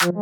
[0.00, 0.12] Yo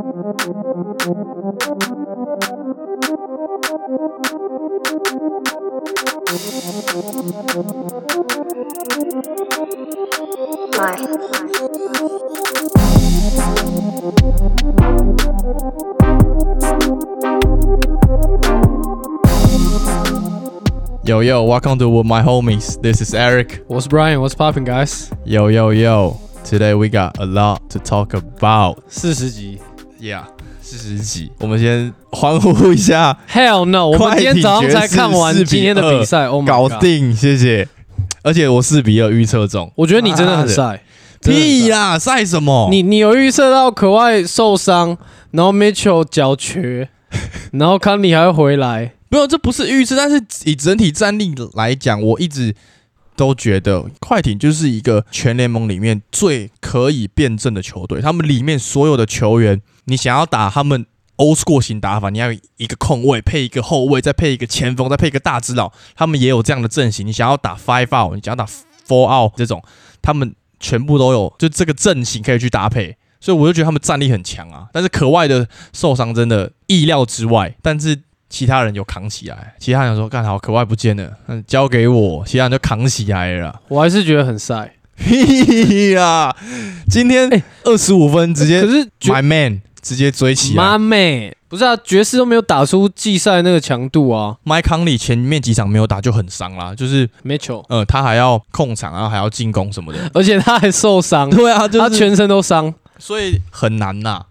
[21.21, 22.81] yo, welcome to with my homies.
[22.81, 23.63] This is Eric.
[23.69, 26.17] 我是 Brian，我是 Popping Guys， Yo yo yo.
[26.45, 28.79] Today we got a lot to talk about.
[28.89, 29.61] 四十集。
[30.01, 30.25] Yeah，
[30.61, 31.33] 四十集。
[31.39, 33.87] 我们先欢呼一下，Hell no！
[33.87, 36.69] 我们今天早上才看完今天的比赛，Oh my 搞！
[36.79, 37.67] 定，谢谢。
[38.23, 39.73] 而且我四比二预测中。
[39.75, 40.83] 我觉得你真的很晒，
[41.21, 41.43] 真的很晒！
[41.43, 42.69] 屁啦，晒什么？
[42.71, 44.99] 你你有预测到可外受伤，
[45.31, 46.91] 然后 Mitchell 脚瘸，
[47.53, 52.55] 然后康尼还会回来，没有，这不是预测，但是以整体战力来讲，我一直
[53.17, 58.03] 都觉得快艇就是一个全联盟里面最可以辩证的球队。
[58.03, 60.87] 他们里面所有的球员，你想要打他们
[61.17, 67.07] old school 型打法，你要一个控卫配一个后卫，再配一个前锋，再配一个大指导，他们也有这样的阵型。
[67.07, 68.47] 你想要打 five out，你想要打
[68.87, 69.63] four out 这种，
[70.03, 72.97] 他们全部都有，就这个阵型可以去搭配。
[73.19, 83.63] 所以我就觉得他们战力很强啊，但是可外的受伤真的意料之外，但是其他人有扛起来，其他人说干好可外不见了，嗯，交给我，其他人就扛起来了。
[83.69, 84.73] 我还是觉得很晒。
[84.97, 86.35] 屁啦！
[86.89, 90.57] 今天哎二十五分直接可是爵 my man 直接追起来。
[90.57, 94.37] 妈妹，不是啊，爵士都没有打出季赛那个强度啊。
[94.43, 100.11] 麦康利前面几场没有打就很伤啦，就是 Mitchell，呃他还要控场，然后还要进攻什么的。
[100.13, 102.75] 而且他还受伤， 对啊，就是他全身都伤。
[102.99, 104.25] 所以很难呐。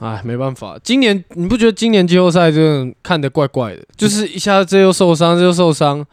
[0.00, 3.82] 哎，没办法，今年你不觉得今年季后赛真的看得怪怪的？
[3.96, 6.04] 就是一下这又受伤，这又受伤，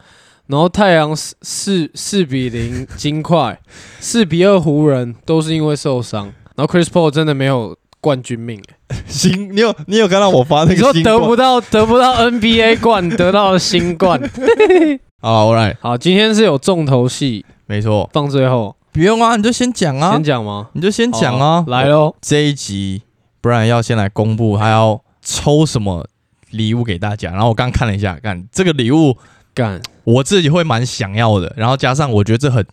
[0.46, 3.58] 然后太阳四四四比零金块，
[4.00, 14.20] 四比二湖人都是因为受伤，然后 Chris Paul 真的没有冠军命、欸新，你有你有看到我发那个你说得不到得不到 NBA 冠， 得到了新冠。
[15.22, 20.12] 好，All right，好，今天是有重头戏，没错，放最后，不用啊，你就先讲啊。
[20.12, 20.68] 先，讲吗？
[20.74, 21.62] 你就先讲啊。
[21.62, 22.14] 好，来喽。
[22.20, 23.00] 这一集，
[23.40, 26.06] 不然要先来公布他要抽什么
[26.50, 27.30] 礼物给大家。
[27.30, 29.16] 然后我刚看了一下，看这个礼物
[29.54, 32.66] 干，我自己会蛮想要的，然后加上我觉得这很，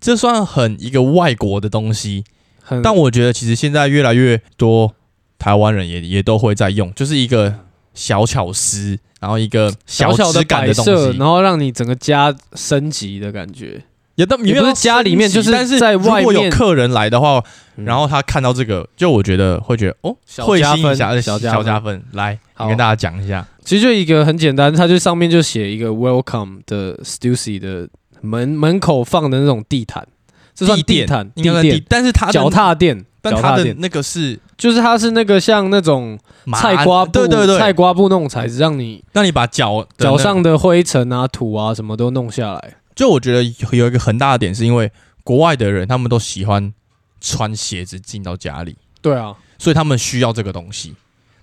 [0.00, 2.24] 这算很一个外国的东西，
[2.70, 4.94] 很但我觉得其实现在越来越多
[5.38, 7.52] 台湾人也也都会在用，就是一个
[7.94, 13.82] 小巧思，然后一个小小的质感的东摆设，西，然后让你整个家升级的感觉。
[14.16, 17.42] 也都也不是家里面就是但是在外如果有客人来的话，
[17.76, 17.84] 嗯。
[17.86, 22.02] 然后他看到这个，就我觉得会觉得哦，小加分会心一下，小加分小加分。
[22.12, 22.66] 来，好。
[22.66, 27.88] 你跟大家讲一下，其实就一个很简单，它就上面就写一个 Welcome 的 Stussy 的
[28.20, 30.06] 门门口放的那种地毯，
[30.54, 36.18] 这算地毯、应该地地垫、，但是它的脚，踏垫、但它的那个是就是它是那个像那种
[36.54, 42.74] 菜瓜布、对对对，菜瓜布那种材质，让你让你把脚脚上的灰尘啊、土啊什么都弄下来。
[42.94, 44.90] 就我觉得有一个很大的点，是因为
[45.24, 46.72] 国外的人他们都喜欢
[47.20, 50.94] 穿鞋子进到家里，对啊，所以他们需要这个东西。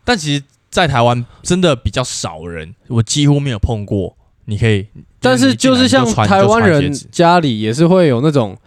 [0.04, 4.16] 但其实，在台湾真的比较少人，我几乎没有碰过。
[4.50, 4.88] 你可以，
[5.20, 8.58] 但是就是像台湾人家里也是会有那种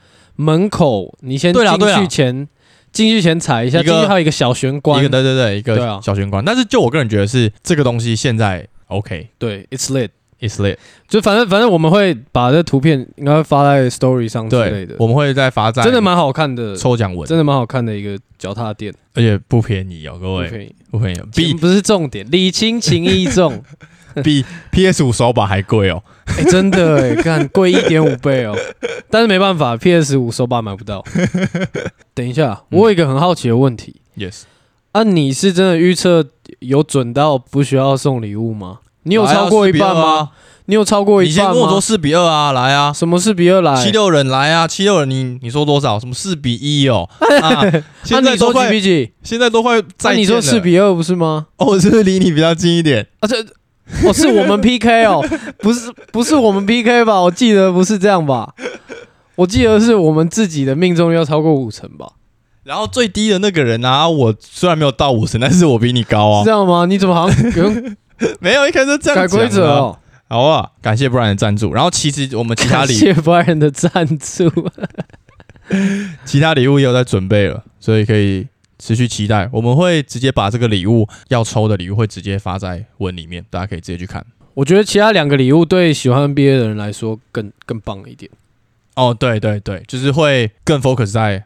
[0.40, 2.00] 门口，你先进对啦对啦。
[2.00, 2.48] 去前
[2.92, 4.98] 进去前踩一下，一个进去还有一个小玄关。
[5.00, 5.96] 一个，对对对，一对啊。
[5.96, 6.44] 个小玄关。
[6.44, 10.08] 但是就我个人觉得是这个东西现在 OK，it's、对，It's lit。
[10.40, 10.76] lit。
[11.06, 20.46] 就反正反正我们会把这图片应该会发在 Story 上之类的，，我们会再发在真的蛮好看的，抽奖文，真的蛮好看的一个脚踏垫，而且不便宜哦，各位。
[20.46, 21.18] 不便宜，不便宜。
[21.18, 23.62] 哦，比不是重点，礼轻情意重，
[24.22, 26.02] 比 PS 五手把还贵哦。
[26.26, 28.56] 哎，真的哎， 看贵一点五倍哦，
[29.10, 31.04] 但是没办法，PS 五手把买不到。
[32.14, 34.42] 等一下，我有一个很好奇的问题，Yes，
[34.92, 36.24] 啊，你是真的预测
[36.60, 38.80] 有准到不需要送礼物吗？
[39.04, 40.16] 你有超过一4比2半吗？
[40.18, 40.28] 啊？
[40.66, 41.80] 你有超过一半吗你先跟我说吗？
[41.80, 43.74] 四比二啊，来啊，什么四比二来？
[43.82, 45.98] 七六人来啊，七六人你你说多少？
[45.98, 47.08] 什么四比一哦？
[48.04, 49.10] 现在都快比几？
[49.24, 51.46] 现在都快那你说四比二不是吗？
[51.56, 53.08] 哦，我是不是离你比较近一点？
[53.18, 53.44] 啊，这
[54.06, 55.24] 哦是我们 PK 哦，
[55.58, 57.20] 不是不是我们 PK 吧？
[57.20, 58.54] 我记得不是这样吧？
[59.36, 62.12] 我记得是我们自己的命中率要超过五成吧？
[62.62, 66.50] 然后最低的那个人啊，我虽然没有到五成，但是我比你高啊是这。
[66.50, 66.84] 样吗？
[66.86, 67.52] 你怎么好像
[68.38, 69.96] 没有，一开始就这样改规则？
[70.28, 71.72] 好啊，感谢 Brian 的赞助。
[71.72, 74.48] 然后其实我们其他礼感谢 Brian 的赞助，
[76.24, 78.46] 其他礼物也有在准备了，所以可以
[78.80, 79.48] 持续期待。
[79.52, 84.26] 我们会直接把这个礼物要抽的礼物会直接发在文里面，大家可以直接去看。
[84.54, 88.28] 我觉得其他两个礼物对喜欢 NBA 的人来说更更棒一点。
[88.96, 91.44] 哦，对对对，就是会更 focus 在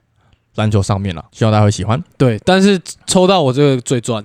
[0.55, 2.03] 篮球上面了，希望大家会喜欢。
[2.17, 4.25] 对，但是抽到我这个最赚，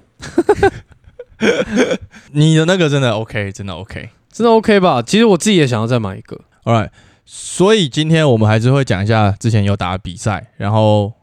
[2.32, 4.10] 你的那个真的 OK，真的 OK。
[4.32, 5.02] 真的 OK 吧？
[5.02, 6.40] 其实我自己也想要再买一个。
[6.64, 6.90] All right，
[7.26, 11.14] 所以今天我们还是会讲一下之前有打的比赛，然后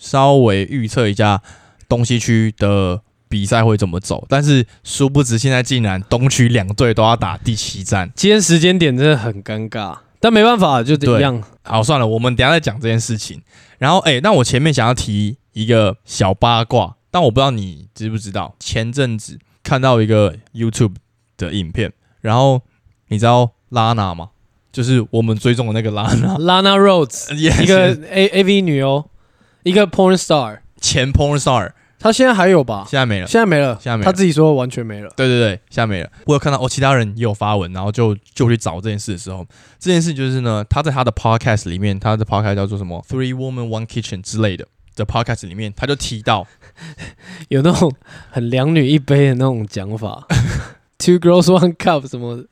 [0.00, 1.42] 稍微预测一下
[1.86, 4.24] 东西区的比赛会怎么走。
[4.28, 8.10] 但是殊不知现在竟然东区两队都要打第七战。
[8.16, 11.42] 今天时间点真的很尴尬，但没办法，就这样。
[11.62, 13.42] 好，算了，我们等一下再讲这件事情。
[13.78, 20.94] 然后，哎、那我前面想要提一个小八卦，但我不知道你知不知道，前阵子看到一个 YouTube
[21.36, 21.92] 的影片，
[22.22, 22.62] 然后
[23.08, 24.30] 你知道拉娜吗？
[24.72, 29.09] 就是我们追踪的那个拉娜， Lana Rhodes 一个 A A V 女优，
[29.62, 32.86] 一个 porn star，前 porn star，他现在还有吧？
[32.88, 33.26] 现在没了。
[33.26, 35.10] 现在没了，现在没了他自己说完全没了。
[35.16, 36.10] 对对对，现在没了。
[36.26, 39.46] 我有看到哦，其他人也有发文，然后就就去找这件事的时候，
[39.78, 44.66] 这件事就是呢，他在他的 podcast 里面，他的 podcast 叫做什么 Three Woman One Kitchen 之类的
[44.96, 46.46] 的 podcast 里面，他就提到，
[47.48, 47.92] 有那种
[48.30, 50.26] 很两女一杯的那种讲法，
[50.98, 52.44] Two girls one cup 什么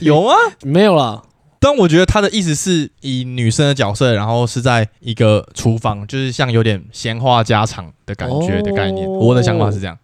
[0.00, 1.22] 有啊，没有啦？
[1.64, 9.08] 但我觉得他的意思是以女生的角色，然后是在一个厨房，就是像有点闲话家常的感觉的概念。
[9.08, 9.98] 哦我的想法是这样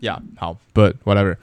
[0.00, 1.36] ，Yeah，好，But whatever。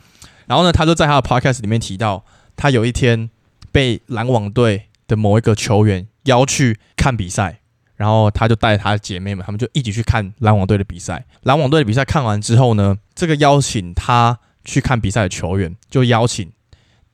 [0.48, 2.26] 然后呢，他就在他的 podcast 里面提到，
[2.56, 3.30] 他有一天
[3.72, 7.60] 被篮网队的某一个球员邀去看比赛，
[7.98, 11.24] 然后他就带他的姐妹们，他们就一起去看篮网队的比赛。
[11.44, 16.52] 篮网队的比赛看完之后呢，这个邀请他去看比赛的球员就邀请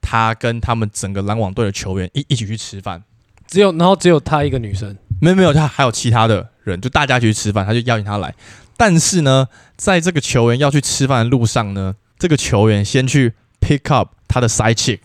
[0.02, 3.04] 他跟他们整个篮网队的球员一一起去吃饭。
[3.48, 8.36] 只有然后只有他一个女生，没有没有，他还有其他的人，就大家一起去吃饭，他就邀请他来。
[8.76, 15.00] 但是呢，在这个球员要去吃饭的路上呢，这个球员先去 pick up 他的 side chick，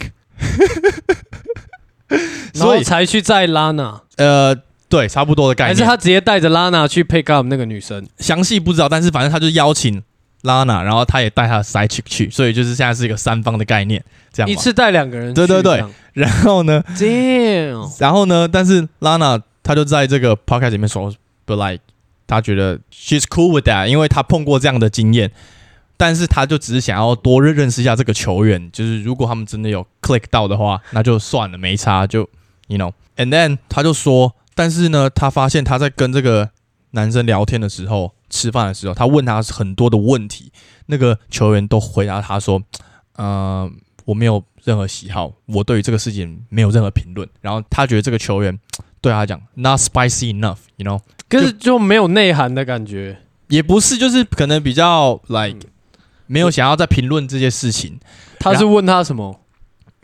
[2.08, 2.20] 然
[2.52, 4.54] 所以后才去载 Lana，呃，
[4.88, 5.74] 对，差不多的概念。
[5.74, 8.06] 还是他直接带着 Lana 去 pick up 那个女生？
[8.18, 10.02] 详细不知道，但是反正他就邀请
[10.42, 14.02] 拉娜，然后他也带他的 side chick 去，所以就是现在是一个三方的概念，
[14.32, 14.50] 这样。
[14.50, 15.34] 一次带两个人去？
[15.34, 21.12] 对对对然后呢，，Damn，然后呢，但是拉娜他就在这个 podcast 里面说
[21.46, 21.82] ，but like
[22.26, 25.30] 他觉得 she's cool with that，因为他碰过这样的经验，
[25.96, 32.28] 但是他就只是想要多认认识一下这个球员，就是如果他们真的有 click 到的话，那就算了，没差，就
[32.66, 36.50] you know，and then 他就说，但是呢，他发现他在跟这个
[36.92, 40.50] 男生聊天的时候，吃饭的时候，他问他很多的问题，
[40.86, 42.62] 那个球员都回答他说，
[43.16, 43.70] 呃，
[44.06, 47.28] 我没有任何喜好，我对于这个事情没有任何评论。
[47.40, 48.58] 然后他觉得这个球员
[49.00, 53.18] 对他讲 not spicy enough，you know，可是就没有内涵的感觉。
[53.48, 55.70] 也不是，就是可能比较 like 嗯
[56.26, 57.98] 没有想要再评论这些事情，
[58.38, 59.40] 他是问他什么？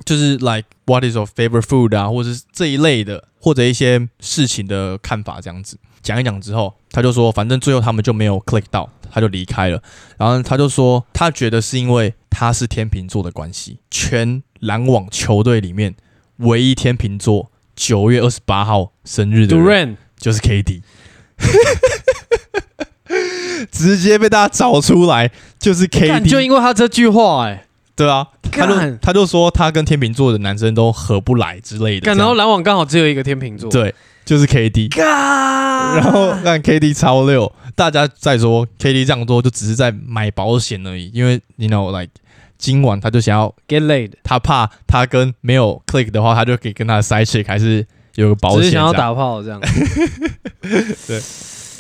[0.04, 9.82] 就是 like what is your favorite food 啊，或者是这一类的，或者一些事情的看法这样子讲一讲之后，他就说，反正最后他们就没有 click 到，他就离开了。
[10.16, 15.94] 然后他就说，他觉得是因为他是天秤座的关系，全篮网球队里面
[16.38, 20.82] 唯一天秤座九月二十八号生日的人就是 KD，
[23.70, 28.98] 直接被大家找出来，就是干 KD，就因为他这句话、哎，对啊，他就干。
[29.00, 33.94] 他就说他跟天秤座的男生都合不来之类的然后篮网刚好只有一个天秤座，对，
[34.28, 35.06] 就是 KD，干，
[35.96, 42.12] 然后让 KD 超六，大家再说 KD 这样做就只是在买保险而已，因为 you know like
[42.58, 49.58] 今晚他就想要，get laid，他怕他跟没有 click 的话，他就可以跟他的 side chick 还是有个保险只是想要打炮这样。
[51.08, 51.22] 对。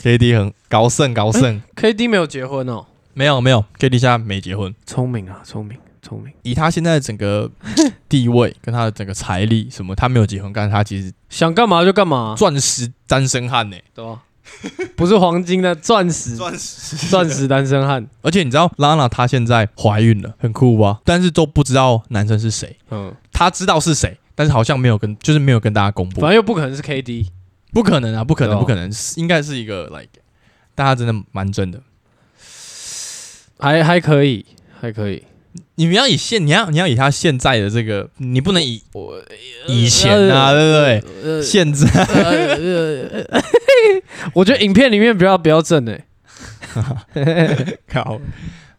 [0.00, 7.50] KD 很高盛高盛，KD 没有结婚哦，没有没有，KD 现在没结婚，聪明啊，聪明，聪明，以他现在的整个
[8.08, 14.22] 地位跟他的整个财力什么，他没有结婚，但是他其实想干嘛就干嘛，钻石单身汉呢、对吧？
[14.96, 18.08] 不是黄金的钻石，钻石钻石单身汉。
[18.22, 21.00] 而且你知道拉娜她现在怀孕了，很酷吧？
[21.04, 26.30] 但是都不知道男生是谁，嗯，她知道是谁，但是好像没有跟，就是没有跟大家公布反。
[26.30, 27.26] 正又不可能是 KD，
[27.74, 30.08] 不可能啊，不可能，不可能，是应该是一个 like，
[30.74, 31.82] 大家真的蛮真的。
[33.60, 34.46] 还还可以，
[34.80, 35.22] 还可以。
[35.76, 39.20] 你们要以现，你要你要以他现在的这个，你不能以我
[39.66, 41.04] 以前啊，对不对？
[41.24, 41.86] 呃现在
[44.34, 46.04] 我觉得影片里面不要不要正诶。
[47.88, 48.20] 靠，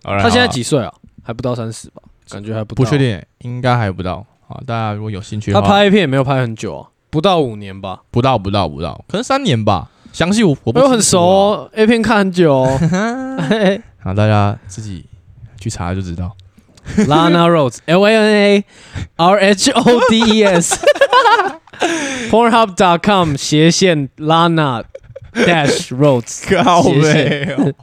[0.04, 0.94] 他现在几岁啊？
[1.24, 2.02] 还不到三十吧？
[2.30, 2.98] 感觉还不到不确。
[2.98, 4.26] 定，应该还不到。
[4.48, 8.02] 啊，大家如果有兴趣的他，拍 A 片也没有拍很久啊，不到五年吧？
[8.12, 9.90] 不到不到不到，可能三年吧。
[10.12, 12.80] 详细我我不我很熟，A 片看很久哦。
[14.00, 15.06] 好，大家自己
[15.60, 16.36] 去查就知道。
[17.08, 18.64] Lana Rhodes，L A N A
[19.18, 24.84] R H O D E S，Pornhub.com 斜线 Lana
[25.34, 26.46] Dash Rhodes。
[26.50, 27.74] 靠谢背哦。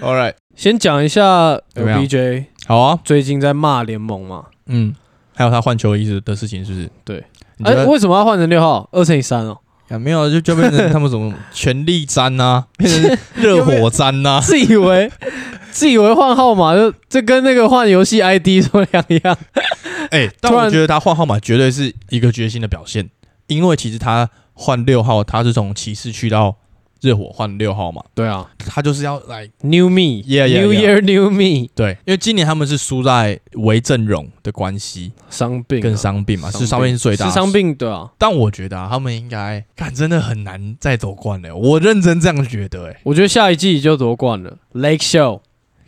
[0.00, 4.46] All right，先讲一下怎么样 LBJ 好啊，最近在骂联盟嘛？
[4.66, 4.94] 嗯，
[5.34, 6.88] 还有他换球衣的的事情是不是？
[7.04, 7.22] 对，
[7.64, 7.84] 哎？
[7.84, 8.88] 为什么要换成六号？
[8.92, 9.58] 二乘以三哦，
[9.90, 15.10] 啊没有，就就变成他们什么全力战呐、 变成热火战呐、 自以为
[15.72, 19.36] 自以为换号码就这跟那个换游戏 ID 说两样。
[20.10, 23.10] 哎、但我觉得他换号码绝对是一个决心的表现，
[23.48, 26.56] 因为其实他换六号，他是从骑士去到
[27.00, 28.48] 热火换六号嘛，对啊。
[28.58, 31.00] 他就是要来，New Me，Yeah, yeah, New yeah.
[31.00, 35.12] Year New Me，对，因为今年他们是输在维阵容的关系。
[35.28, 35.82] 伤病啊。
[35.82, 36.92] 跟伤病嘛，是伤病。
[36.92, 37.30] 是最大的。
[37.30, 37.50] 是伤。
[37.52, 38.10] 病，对啊。
[38.16, 45.40] 但我觉得啊，他们应该，看真的很难再夺冠了，我认真这样觉得、哎，我觉得下一季就夺冠了，Lake Show。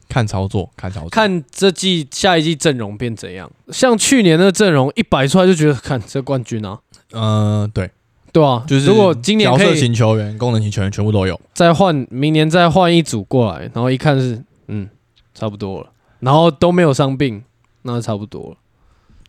[0.08, 3.50] 看操作，看操作，看这季下一季阵容变怎样。
[3.70, 6.80] 像去年的阵容一摆出来就觉得，看这冠军啊，
[7.12, 7.90] 嗯、对，
[8.32, 11.38] 对啊，就是如果今年角色以型球员、功能型球员全部都有。
[11.52, 14.88] 再换，明年再换一组过来，然后一看是嗯
[15.34, 15.88] 差不多了，
[16.20, 17.42] 然后都没有伤病，
[17.82, 18.56] 那就差不多了。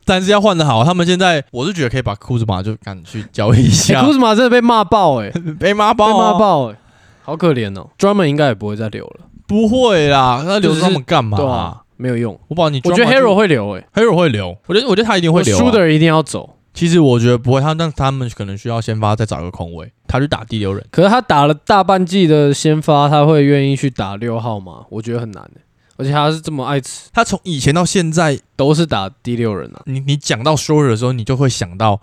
[0.05, 5.29] 但是要换的好，他们现在我是觉得可以把库兹马就赶去交易一 哎下库，兹马真的被骂爆哎、
[5.59, 6.77] 被骂爆、被骂，爆哎、
[7.23, 7.89] 好可怜哦。
[7.97, 11.37] Drummond 应该也不会再留了，不会啦，那留着他们干嘛？
[11.37, 12.39] 对啊，没有用。
[12.47, 15.61] 我保你，我觉得 Hero 会留哎、Hero 会留，我觉得我觉得他一定会留、啊。
[15.61, 16.57] Shooter 一定要走。
[16.73, 20.83] 其实我觉得不会，他但他们可能需要先发再找一个空位，他去打第六人。
[20.89, 24.85] 可是他打了大半季的先发，他会愿意去打六号吗？
[24.89, 25.61] 我觉得很难、欸、
[25.97, 32.01] 而且他是这么爱吃，他从以前到现在，都是打第六人啊，你你讲到 Shorter 的时候，你就会想到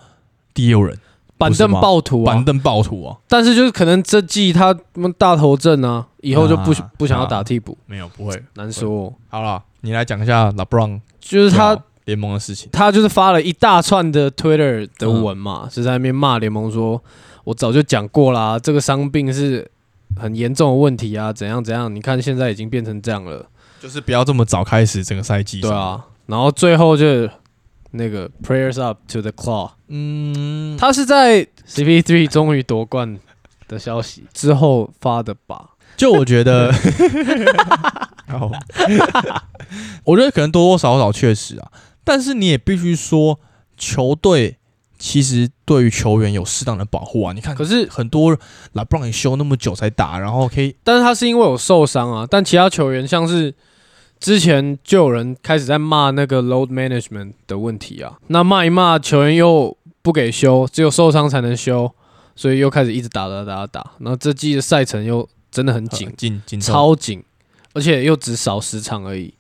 [0.54, 0.96] 第六人
[1.36, 2.34] 板凳暴徒啊。
[2.34, 2.44] 板。
[2.44, 8.40] 凳暴徒啊，但是就是可能这季他们大头阵啊，以后就不、啊不想要打替补，没有不会。
[8.54, 12.68] 难说哦、好了，你来讲一下 LeBron 就是他联盟的事情。
[12.72, 17.02] 他就是发了一大串的 Twitter 的文嘛，是在那边骂联盟说，
[17.44, 19.70] 我早就讲过啦，这个伤病是
[20.16, 23.46] 很严重的问题啊，怎样怎样，你看现在已经变成这样了，
[23.80, 25.60] 就是不要这么早开始整个赛季。
[25.60, 27.28] 对，啊，然后最后就
[27.92, 33.18] 那个 Prayers up to the claw，嗯，他是在 CP3 终于夺冠
[33.68, 35.70] 的消息之后发的吧？
[36.00, 36.72] 就我觉得，
[38.26, 38.50] 好
[40.04, 41.70] 我觉得可能多多少少确实啊，
[42.02, 43.38] 但是你也必须说，
[43.76, 44.56] 球队
[44.98, 47.34] 其实对于球员有适当的保护啊。
[47.34, 48.34] 你看，可是很多
[48.72, 53.54] 拉布朗也休那么久才打，然后可以但是他是因为有受伤啊，但其他球员像是
[54.18, 61.94] 之前就有人开始在骂那个 load management 的问题啊，那骂一骂球员又不给休，只有受伤才能休，
[62.34, 63.90] 所以又开始一直打打打打，打。
[63.98, 67.22] 那这季的赛程又真的很紧紧，紧超紧，
[67.74, 69.34] 而且又只少十场而已，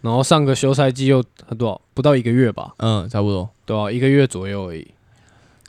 [0.00, 1.22] 然后上个休赛季又
[1.56, 3.48] 多少不到一个月吧，嗯，差不多。
[3.64, 4.86] 对啊，一个月左右而已，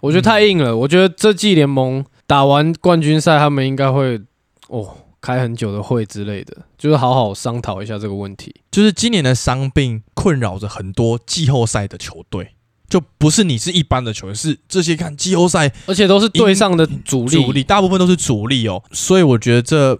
[0.02, 4.22] 我觉得太硬了，我觉得这季联盟打完冠军赛，他们应该会
[4.68, 4.98] 哦。
[5.22, 8.54] 开很久的会之类的，就是好好商讨一下这个问题。
[8.70, 12.52] 就是今年的伤病困扰着很多季后赛的球队，
[12.90, 20.00] 就不是你是一般的球员，是这些看季后赛而且都是队上的主力，主力，大部分都是主力哦，所以我觉得这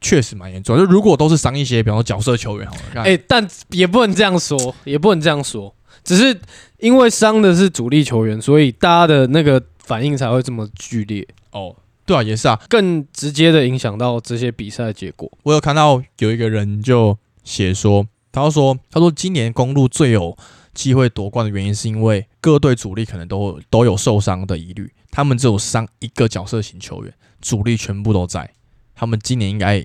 [0.00, 0.76] 确实蛮严重。
[0.76, 5.74] 就如果都是伤一些，比方说角色球员好了，看哎、但也不能这样说，也不能这样说，
[6.04, 6.38] 只是
[6.78, 11.74] 因为伤的是主力球员，所以大家的那个反应才会这么剧烈，哦，
[12.04, 12.60] 对啊，也是啊。
[12.68, 15.30] 更直接的影响到这些比赛的结果。
[15.42, 20.36] 我有看到有一个人就写说，他说，他说今年公路最有
[20.76, 28.52] 机会夺冠的原因，是因为各队主力可能都都有受伤的疑虑，他们只有伤一个角色型球员，主力全部都在，
[28.94, 29.84] 他们今年应该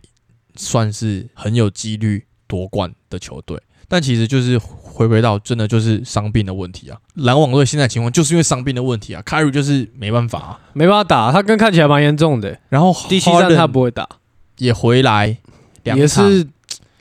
[0.55, 3.59] 算是很有几率夺冠的球队。
[3.87, 12.57] 但其实就是回归到真的就是伤病的问题啊，篮网队现在情况就是因为伤病的问题啊，凯瑞就是没办法、啊，没办法打，他跟看起来蛮严重的。
[12.69, 14.07] 然后第七战他不会打，
[14.59, 15.37] 也回来，
[15.83, 16.47] 两也是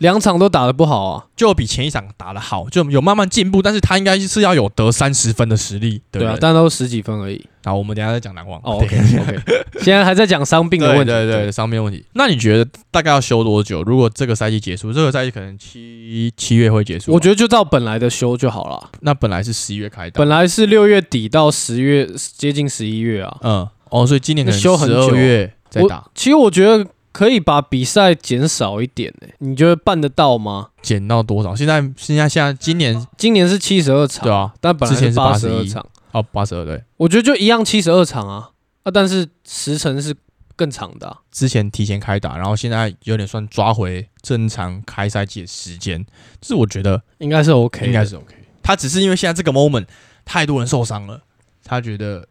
[0.00, 1.24] 两场都打得不好啊。
[1.34, 6.02] 就比前一场打得好，就有慢慢进步，但是他应该是要有得三十分的实力。
[6.10, 7.42] 对啊，但都十几分而已。
[7.64, 8.60] 好，我们等一下再讲篮网。
[8.64, 9.38] 哦，OK OK，
[9.80, 11.12] 现在还在讲伤病的问题。
[11.12, 12.04] 对对，伤病问题。
[12.14, 13.82] 那你觉得大概要休多久？
[13.82, 17.12] 如果这个赛季结束，这个赛季可能七七月会结束。
[17.12, 18.90] 我觉得就照本来的休就好了。
[19.00, 23.36] 那本来是十一月开打，本来是六月底到十月，接近十一月啊。
[23.42, 30.68] 嗯哦，所以今年可能休很久十二月再打，其实我觉得可以把比赛减少一点诶、你觉得办得到吗？
[30.80, 31.54] 减到多少？
[31.54, 38.50] 现在现在现在今年今年是七十二场，对啊，但本来之前是八十二81场，哦八十二对，我觉得就一样七十二场啊
[38.84, 40.14] 啊，但是时程是
[40.56, 46.04] 更长的啊、之前提前开打，然后现在有点算抓回正常开赛季的时间，
[46.40, 48.34] 就是我觉得应该是 OK，应该是 OK。
[48.62, 49.86] 他只是因为现在这个 moment
[50.24, 51.22] 太多人受伤了，
[51.64, 52.28] 他觉得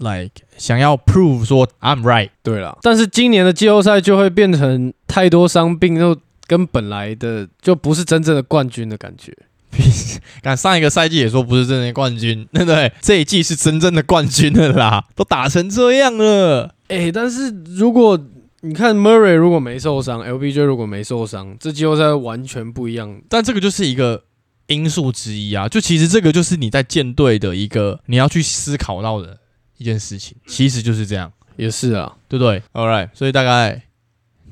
[0.00, 6.16] like 想要 prove 说 I'm right，对了，但是今年的季后赛就会变成太多伤病，就
[6.46, 9.32] 跟本来的就不是真正的冠军的感觉。
[10.42, 12.92] 敢上一个赛季也说不是真正的冠军，对不对？
[13.00, 16.74] 这一季是真正的冠军了啦，都打成这样了。
[16.88, 18.18] 哎、但是如果
[18.62, 23.22] 你看 Murray 如果没受伤，LBJ 如果没受伤，这季后赛完全不一样。
[23.28, 24.24] 但这个就是一个
[24.66, 29.38] 因素之一啊，就其实这个就是你在舰队的一个你要去思考到的
[29.80, 33.80] 一件事情，其实就是这样，也是啊，对不对？All right，所以大概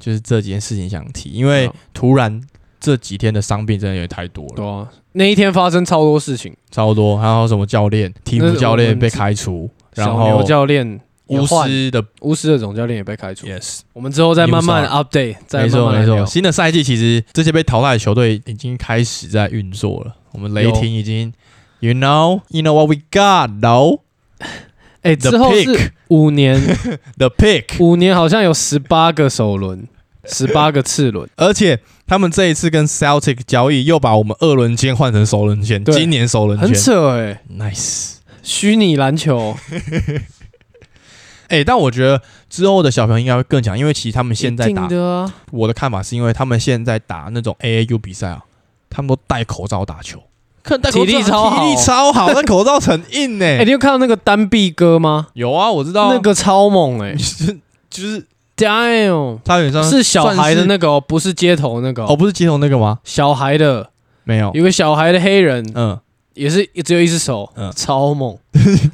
[0.00, 2.40] 就是这几件事情想提，因为突然
[2.80, 13.46] 这几天的伤病真的有点太多了，对啊，那一天发生超多事情，超多，还有什么教练、鹈鹕那是我们教练被开除，然后教练巫，师的巫师的总教练也被开除。
[13.46, 13.80] Yes。
[13.92, 16.24] 我们之后再慢慢 update，再没错没错，。
[16.24, 20.16] 新的赛季其实这些被淘汰的球队已经开始在运作了。
[20.32, 21.34] 我们雷霆已经
[21.80, 24.00] ，you know you know what we got no
[25.02, 26.60] 哎之后 pick 是五年，
[27.16, 29.86] the pick，五年好像有十八个首轮，
[30.24, 31.28] 十八个次轮。
[31.36, 35.94] 而且他们这一次跟 Celtic 交易又把我们二轮签换成首轮签，对。
[35.94, 38.16] 今年首轮很扯哎、，nice。
[38.42, 39.56] 虚拟篮球。
[41.48, 48.44] 哎、但我觉得之后的小朋友应该会更强，因为其实他们现在打，的啊，我的看法是因为他们现在打那种 AAU 比赛啊，
[48.90, 50.22] 他们都戴口罩打球，
[50.70, 51.64] 看戴口罩体力超好。
[51.64, 55.28] 体力超好， 那口罩很硬呢、哎、 你有看到那个单臂哥吗？
[55.32, 57.58] 有啊，我知道啊，那个超猛哎、就是
[57.88, 58.26] 就是。
[58.58, 62.98] Damn，他有点像是小孩的那个、哦，不是街头那个、哦，不是街头那个吗？
[63.04, 63.90] 小孩的，
[64.24, 65.96] 没有，有个小孩的黑人，嗯，
[66.34, 67.72] 也是只有一只手，嗯。
[67.76, 68.36] 超猛，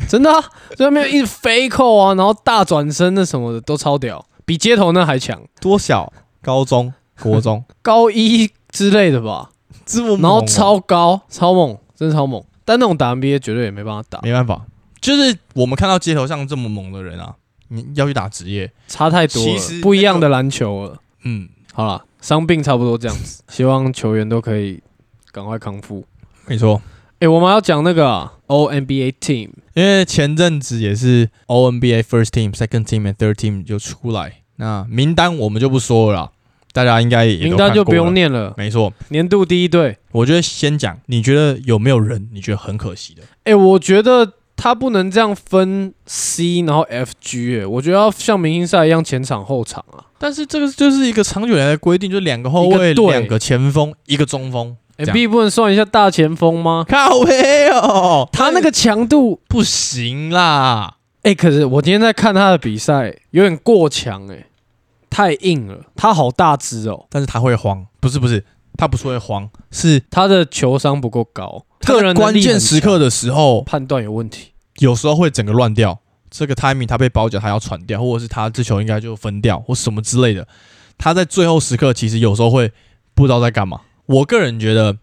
[0.07, 0.39] 真的、啊，
[0.77, 6.13] 在那边一直飞扣啊，然后大转身那什么的都超屌，比街头那还强，多小？
[6.43, 7.65] 高中、国中？
[7.81, 9.49] 高一之类的吧，
[9.85, 14.65] 这么猛哦，然后超高，超猛，真的超猛，但那种打 NBA 绝对也没办法打，没办法，
[15.01, 17.35] 就是我们看到街头上这么猛的人啊，
[17.69, 20.97] 你要去打职业，差太多了，不一样的篮球了。
[21.25, 24.83] 嗯，好了，伤病差不多这样子， 希望球员都可以
[25.33, 26.05] 赶快康复。
[26.47, 26.81] 没错，
[27.21, 36.31] 诶，我们要讲那个、啊、O NBA Team，因为前阵子也是 O N B A First Team、Second Team 和 Third Team 就出来，那名单我们就不说了啦，
[36.75, 37.95] 大家应该也都名单就不。
[37.95, 38.53] 用念了。
[38.57, 43.23] 没错，年度第一队，我觉得先讲，你觉得有没有人你觉得很可惜的？
[43.45, 50.03] 诶，我觉得他不能这样分 C 然后 F G，诶，我觉得要像明星赛一样前场后场啊。
[50.19, 54.77] 但是这个就是一个长久以来的规定，就两个后卫、两个前锋、一个中锋。
[55.13, 56.85] B 不能算一下大前锋吗？
[56.89, 60.97] 靠背哦，他那个强度，不行啦。
[61.23, 64.47] 诶，可是我今天在看他的比赛，有点过强，诶，
[65.15, 68.45] 太硬了，他好大只哦，但是他会慌，不是不是，
[68.77, 74.49] 他不是会慌，是他的球商不够高，个人关键时刻的时候，判断有问题。
[74.79, 76.01] 有时候会整个乱掉。
[76.29, 80.49] 这个 timing 他被包夹，他要传掉，或者是他这球应该就分掉，或什么之类的。
[80.99, 82.73] 他在最后时刻其实有时候会
[83.15, 83.83] 不知道在干嘛。
[84.07, 84.97] 我个人觉得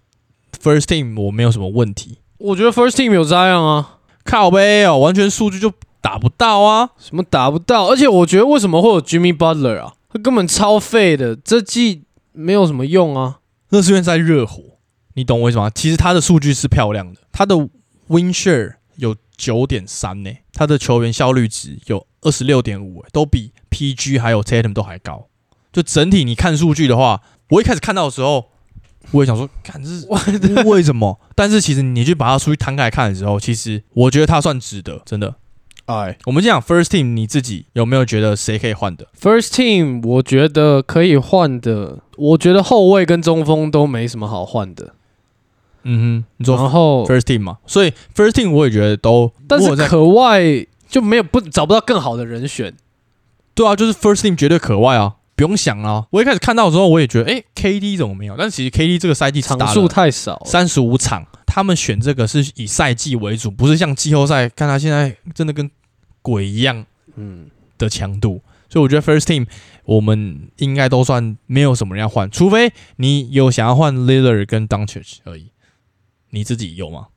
[0.62, 5.72] first team 我没有什么问题，我觉得 First Team 有这样啊，靠背哦，完全数据就
[6.02, 6.90] 打不到啊。
[6.98, 9.94] 什么打不到，而且我觉得为什么会有 Jimmy Butler 啊？
[10.14, 13.40] 他根本超废的，这季没有什么用啊。
[13.70, 14.62] 那是因为在热火，
[15.14, 15.70] 你懂我意思吗？
[15.74, 17.56] 其实他的数据是漂亮的，他的
[18.08, 25.28] win share 有九点三呢，他的球员效率值有二十六点五，都比 PG 还有 Tatum 都还高。
[25.72, 27.22] 就整体你看数据的话，
[27.52, 28.50] 我一开始看到的时候，
[29.12, 30.06] 我也想说，看这是
[30.68, 31.22] 为什么？
[31.34, 35.36] 但是其实你去把它数据摊开来看的时候，其实我觉得他算值得，真的。
[36.00, 44.94] 哎我们讲 first team，你自己有没有觉得谁可以换的？，First Team 我觉得可以换的，我觉得后卫跟中锋都没什么好换的。
[45.84, 50.42] 嗯哼，你说然后，first team 嘛，所以 first team 我也觉得都，我在但是可外
[50.88, 52.74] 就没有不找不到更好的人选。
[53.54, 56.06] 对啊，就是 first team 绝对可外啊，不用想啊。
[56.12, 58.36] 我一开始看到的时候，我也觉得，哎、k d 怎么没有？
[58.38, 65.70] 但是其实 KD 这个赛季只场数太少了，三十五场，他们选这个是以赛季为主，不是像季后赛，看他现在真的跟
[66.22, 68.42] 鬼一样嗯，的强度。
[68.70, 69.46] 所以我觉得 first team
[69.84, 75.52] 我们应该都算没有什么人要换，除非你有想要换 Lillard 跟 Doncic 而已。
[76.30, 77.08] 你自己有吗？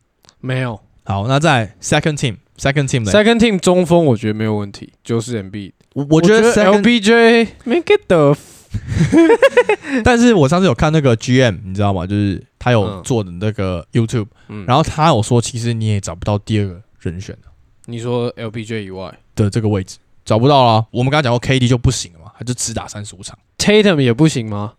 [0.40, 0.80] 没有。
[1.04, 5.72] 好，那在 second team，second team 的，Second Team 中锋我觉得没有问题，就是 MB。
[5.94, 8.36] 我我觉得 second LBJ Make the
[10.02, 12.06] 但是我上次有看那个 GM，你知道吗？
[12.06, 17.48] 就是他有嗯做的那个 YouTube，、嗯然后他有说，其实你也找不到第二个人选的
[17.86, 20.86] 你说 LBJ 以外的这个位置，找不到啦。
[20.90, 23.38] 我们刚刚讲过 KD 就不行了嘛，他就只打三十五场。
[23.58, 24.74] ，Tatum 也不行吗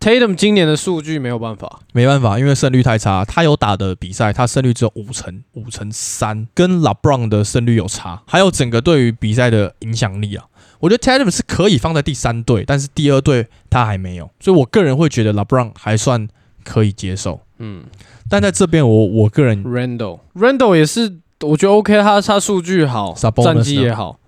[0.00, 3.24] Tatum 今年的数据没有办法，没办法，因为胜率太差。
[3.24, 8.20] 他有打的比赛，他胜率只有五成，五成三，跟 LeBron 的胜率有差。
[8.26, 10.44] 还有整个对于比赛的影响力啊，
[10.80, 16.28] 我觉得 Tatum 是可以放在第三队，但是第二队他还没有，所以我个人会觉得 LeBron 还算
[16.64, 17.40] 可以接受。
[17.58, 17.84] 嗯
[18.28, 24.18] 但在这边我我个人，Randall Randall 也是，我觉得 OK，他他数据好，Sabonis 战绩也好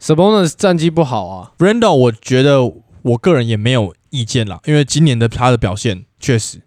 [0.00, 2.62] ，Sabonis 战绩不好啊，Randall，我觉得
[3.02, 6.62] 我个人也没有意见啦，因为今年的他的表现确实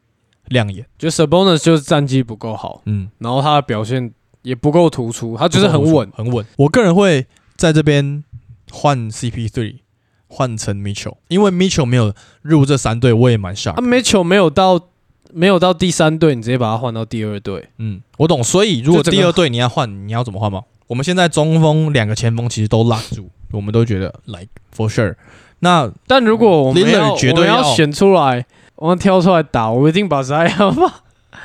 [0.47, 0.85] 亮眼。
[0.97, 6.11] 就 Sabonis 就是战绩不够好，嗯，然后他的表现也不够突出，他就是很稳。
[6.13, 6.45] 很稳。
[6.57, 8.23] 我个人会在这边
[8.71, 9.77] 换 CP3，
[10.27, 13.81] 换成 Mitchell，因为 Mitchell 没有入这三队，我也蛮 shock 啊，。
[13.81, 14.89] 没球没有到
[15.33, 18.43] 没有到第三队，你直接把他换到第二队，嗯，我懂。
[18.43, 20.61] 所以如果这第二队你要换，你要怎么换吗？
[20.87, 25.15] 我们现在中锋两个前锋其实都拉住，我们都觉得 like for sure。
[25.59, 30.91] 那但如果我们要绝对要我要选出来，我们挑出来打，我一定把 Zion 放，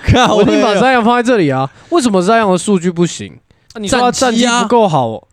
[0.04, 1.68] 看我一定把 Zion 放在这里啊。
[1.90, 3.40] 为什么 Zion 的数据不行？
[3.72, 5.26] 啊、你说他战绩不够好，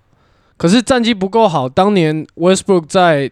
[0.57, 3.29] 可是战绩不够好，当年 Westbrook 在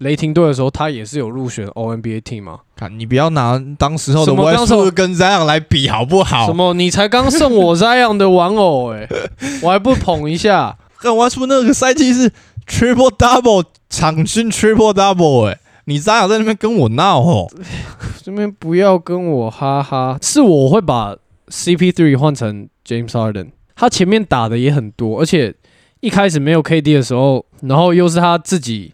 [0.00, 2.60] 雷霆队的时候，他也是有入选 All NBA team 吗？
[2.74, 6.46] 看你不要拿当时候的什么当时候 Westbrook 跟 Zion 来比好不好？
[6.46, 6.72] 什么？
[6.74, 9.06] 你才刚送我 Zion 的玩偶哎、
[9.62, 10.76] 我还不捧一下？
[10.98, 12.30] 跟 Westbrook 那个赛季是
[12.66, 17.46] triple double 场均 triple double 哎、你 Zion 在那边跟我闹哦。
[18.22, 21.16] 这边不要跟我哈哈，是我会把
[21.48, 25.54] CP3 换成 James Harden，他前面打的也很多，而且
[26.00, 28.92] 一开始没有 KD 的时候，然后又是他自己，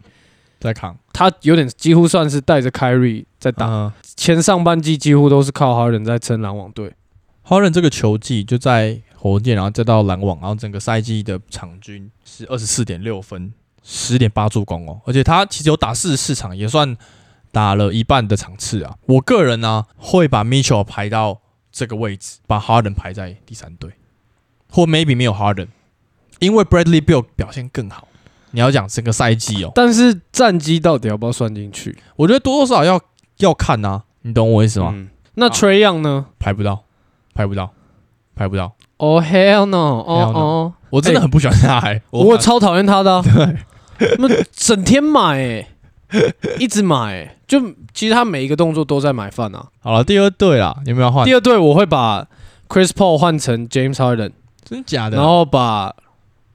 [0.58, 6.94] 在扛他有点几乎算是带着 Kyrie 在打，嗯前上半季几乎都是靠 Harden 在撑篮网队。
[7.44, 13.52] Harden 这个球技就在火箭，然后再到篮网，然后整个赛季的场均是二十四点六分，
[13.84, 16.96] 十点八助攻哦，而且他其实有打四十四场，也算
[17.52, 18.96] 打了一半的场次啊。
[19.06, 21.40] 我个人呢、会把 Mitchell 排到
[21.70, 23.92] 这个位置，把 Harden 排在第三队，
[24.70, 25.68] 或 maybe 没有 Harden，
[26.40, 28.08] 因为 Bradley Bill 表现更好。
[28.56, 31.94] 你要讲整个赛季哦，但是战绩到底要不要算进去？
[32.16, 32.98] 我觉得多多少少要
[33.36, 34.92] 要看啊，你懂我意思吗？
[34.94, 36.24] 嗯，那 Trey Young 呢？
[36.38, 36.82] 排不到，
[37.34, 37.70] 排不到，
[38.34, 38.72] 排不到。
[38.96, 39.76] 哦、hell no！
[39.76, 43.24] 哦哦，我真的很不喜欢他、欸，我超讨厌他的、 啊，
[44.18, 45.68] 那整天买哎、
[46.58, 47.60] 一直买哎、就
[47.92, 49.66] 其实他每一个动作都在买饭啊。
[49.80, 51.34] 好了，第二队啦，有没有换第？
[51.34, 52.26] 二队我会把
[52.70, 54.32] Chris Paul 换成 James Harden，
[54.64, 55.18] 真的假的？
[55.18, 55.94] 然后把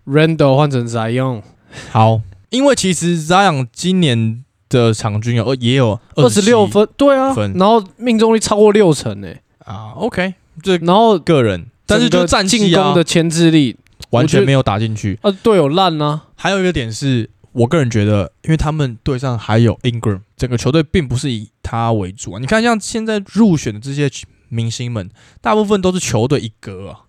[0.08, 1.44] Randall 换成 Zion，
[1.92, 13.78] 好，因为其实 Zion 今年的场均有呃也有二十六分，对啊分，然后命中率超过六成哎、啊，OK，这然后个人，但是就进攻的，牵制力
[14.12, 15.20] 完全没有打进去。
[15.22, 22.40] 啊，队友烂啊，还有一个点是我个人觉得，因为他们队上还有 Ingram，整个球队并不是以他为主啊。
[22.40, 24.10] 你看，像现在入选的这些
[24.50, 25.10] 明星们，
[25.42, 27.00] 大部分都是球队一哥啊，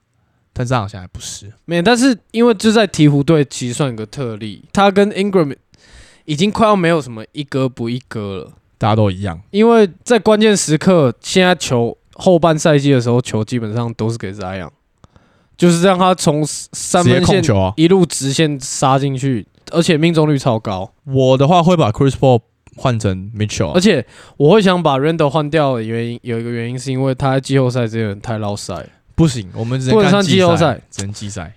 [0.53, 1.53] 但这样现在不是。
[1.65, 5.57] 没有，但是因为就在鹈鹕队其实算一个特例，他跟 Ingram
[6.25, 8.53] 已经快要没有什么一哥不一哥了。
[8.79, 14.71] 大家都一样，因为在关键时刻，现在球后半赛季的时候，球基本上都是给 Zion，
[15.57, 17.43] 就是让他从三分线。
[17.77, 20.93] 一路直线杀进去，而且命中率超高。
[21.05, 22.41] 我的话会把 Chris Paul
[22.75, 24.05] 换成 Mitchell，啊而且
[24.37, 31.55] 我会想把 Randall 换掉的原因，有一个原因是因为他在季后赛这个人太捞赛，不行，我们只能不能上看季季后赛，只能季赛。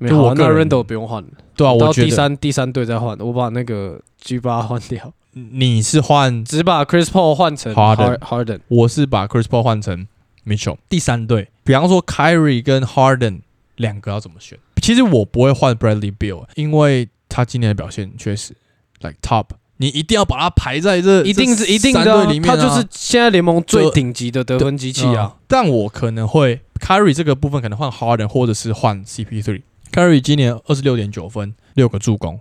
[0.00, 10.06] 没有啊那就我个人 Randall 不用换了，对啊，我到第三第三队再换，我把那个 G 八换掉，你是换，只把 Chris Paul 换成 Harden Har- Harden，我是把 Chris Paul 换成
[10.46, 10.76] Mitchell。
[10.88, 13.40] 第三队，比方说 Kyrie 跟 Harden
[13.74, 14.56] 两个要怎么选？
[14.80, 18.54] 其实我不会换 Bradley Beal，因为他今年的表现确实
[19.00, 19.46] like top，
[19.78, 25.32] 你一定要把它排在这一定是一定的啊、里面、啊，他就是现在联盟最顶级的得分机器啊。
[25.34, 29.62] 嗯但我可能会 carry 这个部分可能换 Harden，或者是换 CP3。
[29.90, 32.38] carry 今年二十六点九分，六个助攻。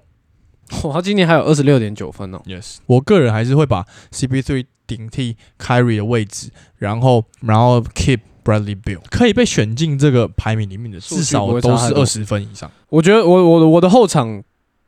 [0.83, 2.41] 哇，他今年还有二十六点九分哦。
[2.45, 12.69] Yes，我个人还是会把 CP3 顶替 carry 的位置，然后然后 keep Bradley Bill 可以被选进这个排名里面的，至少都是二十分以上。
[12.89, 14.43] 我觉得我我我的后场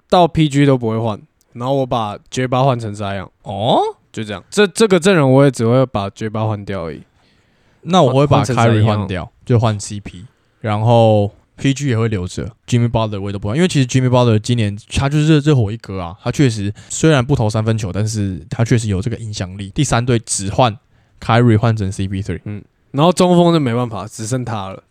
[0.09, 1.21] 到 PG 都不会换，
[1.60, 3.80] 然后我把 J 八换成这样，哦，
[4.12, 4.41] 就这样。
[4.50, 7.04] 这这个阵容我也只会把 J 八换掉而已。
[7.82, 10.26] 那我会把换成 Kyrie 换掉，就换 CP，
[10.62, 19.69] 然后 PG 也会留着，Jimmy Butler 我也都不换，因为其实 Jimmy Butler 今年他就是热热火一哥啊，他确实虽然不投三分球，但是他确实有这个影响力。
[19.69, 20.78] 第三队只换
[21.22, 24.84] Kyrie 换成 CP3，然后中锋就没办法，只剩他了，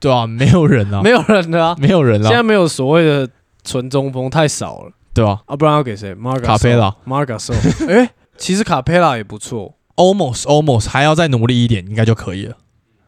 [0.00, 1.76] 对啊，没有人啊， 没有人了啊。
[1.78, 3.28] 没有人啊，现在没有所谓的
[3.62, 6.14] 纯中锋，太少了对吧、啊，不然要给谁？
[6.44, 7.52] 卡佩拉，马尔加索。
[7.90, 12.56] 哎，其实卡佩拉也不错，almost almost 还要再努力一点，应该就可以了。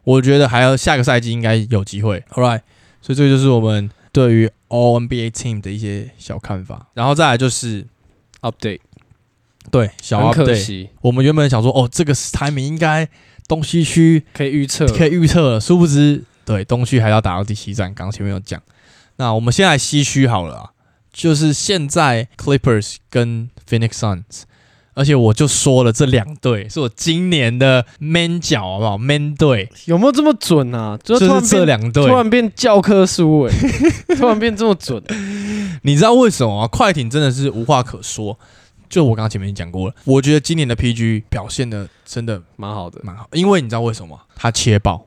[0.02, 2.24] 我觉得还要下个赛季应该有机会。
[2.32, 2.62] All right，
[3.00, 6.88] 所以这就是我们对于 All NBA Team 的一些小看法。
[6.94, 7.86] 然后再来就是
[8.40, 8.80] update，
[9.70, 13.08] 对小 update，惜，我们原本想说，哦，这个排名应该
[13.46, 18.60] 东西区可以预测，可以预测了，殊不知，对东区还要打到第七站，刚刚前面有讲。
[19.16, 20.70] 那我们先来西区好了啊，
[21.12, 24.42] 就是现在 Clippers 跟 Phoenix Suns，
[24.94, 30.98] 而且我就说了，这两队是我今年的 man 角，好不好？man 队有没有这么准啊？
[31.02, 33.54] 就突然就是这两队突，然变教科书哎、
[34.16, 35.02] 突然变这么准，
[35.82, 36.68] 你知道为什么啊？
[36.68, 38.38] 快艇真的是无话可说。
[38.88, 43.00] 就我刚刚前面讲过了，我觉得今年的 PG 表现的真的蛮好的。
[43.04, 44.22] 蛮好，因为你知道为什么吗？
[44.34, 45.06] 他切爆，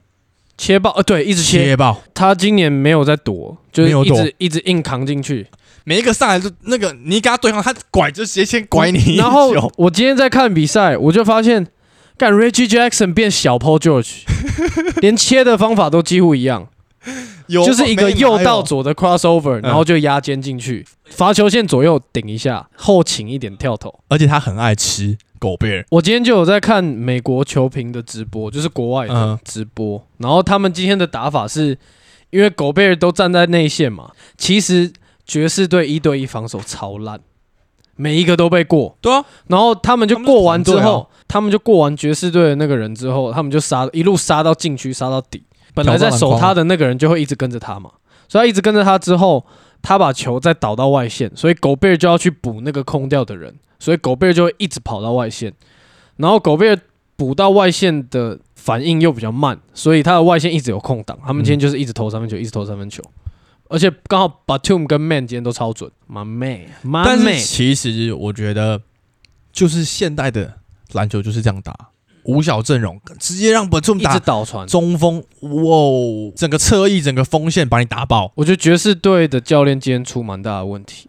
[0.58, 5.46] 切爆呃，对，一直切，切爆，他今年没有在躲，就是一直一直硬扛进去。
[5.86, 11.68] 每一个上来就那个你跟他对抗，他拐就直接先拐你然后我今天在看比赛，我就发现，
[12.18, 14.22] 干 Reggie Jackson 变小 Paul George，
[15.02, 16.70] 连切的方法都几乎一样，
[17.48, 24.00] 有就是一个右到左的 crossover，然后就压肩进去，罚球线左右顶一下，后倾一点跳投。
[24.08, 29.40] 而且他很爱吃狗贝尔，我今天就有在看美国球评的直播，就是国外的嗯。
[29.44, 31.78] 直播，然后他们今天的打法是，
[32.30, 34.94] 因为狗贝尔都站在内线嘛，其实
[35.26, 37.20] 爵士队一对一防守超烂，
[37.96, 45.44] 每一个都被过，对啊，然后他们就过完之后，他们就过完爵士队的那个人之后，他们就杀一路杀到禁区，杀到底。
[45.76, 47.90] 本来在守他的那个人就会一直跟着他嘛，
[48.28, 49.44] 所以他一直跟着他之后，
[49.82, 55.52] 他把球再倒到外线，所以狗贝尔就要去补那个空掉的人，所以狗贝尔就会一直跑到外线，
[56.18, 56.80] 然后狗贝尔
[57.16, 61.18] 补到外线的反应又比较慢，所以他的外线一直有空档。
[61.26, 63.04] 他们今天就是一直投三分球，一直投三分球，
[63.70, 68.82] 而且刚好 Batum 跟 Man 今天都超准，My Man，My 但 Man，是其实我觉得，
[69.52, 70.60] 就是现代的
[70.92, 71.74] 篮球就是这样打，
[72.24, 74.68] 五小阵容直接让 Batum 一直打倒传。
[74.68, 81.08] 中锋，哇，整个侧翼整个锋线把你打爆，我觉得爵士队的教练今天出蛮大的问题。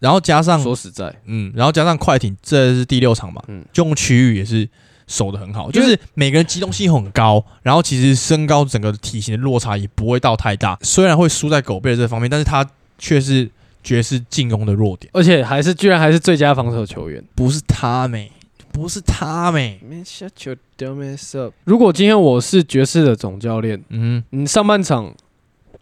[0.00, 3.64] 然后加上说实在，嗯，然后加上快艇，这是第六场嘛，嗯。
[3.72, 4.68] 就用区域也是
[5.06, 12.66] 守的很好，就是每个人机动性很高，然后其实身高整个体型的落差也不会到太大，虽然会输在狗贝尔这方面，但是他
[12.98, 13.50] 却是
[13.82, 17.22] 爵士进攻的弱点，而且还是居然还是最佳防守球员。
[17.34, 18.30] 不是他没，
[18.72, 21.52] 不是他没，shut your dumbass up！
[21.64, 25.12] 如果今天我是爵士的总教练，嗯你上半场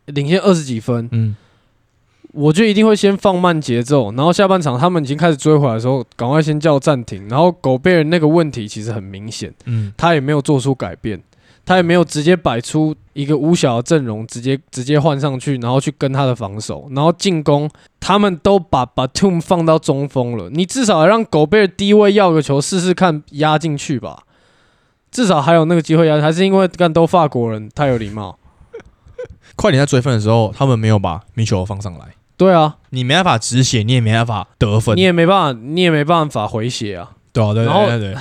[0.06, 1.36] 领先二十几分，嗯，
[2.32, 7.28] 我就一定会先放慢节奏，然后下半场他们已经开始追回来的时候，赶快先叫暂停。
[7.28, 11.20] 然后狗贝尔那个问题其实很明显，嗯，他也没有做出改变，
[11.64, 24.22] 他也没有直接摆出一个五小的阵容，直接直接换上去，然后去跟他的防守，然后进攻，他们都把 Batum 放到中锋了，你至少让狗贝尔低位要个球试试看压进去吧，
[25.10, 28.38] 至少还有那个机会压，还是因为干都法国人太有礼貌。
[29.56, 37.10] 快点在追分的时候，他们没有把米球放上来，对啊，你没办法止血，你也没办法得分，你也没办法，你也没办法回血啊。
[37.34, 38.16] 对啊，对对对对，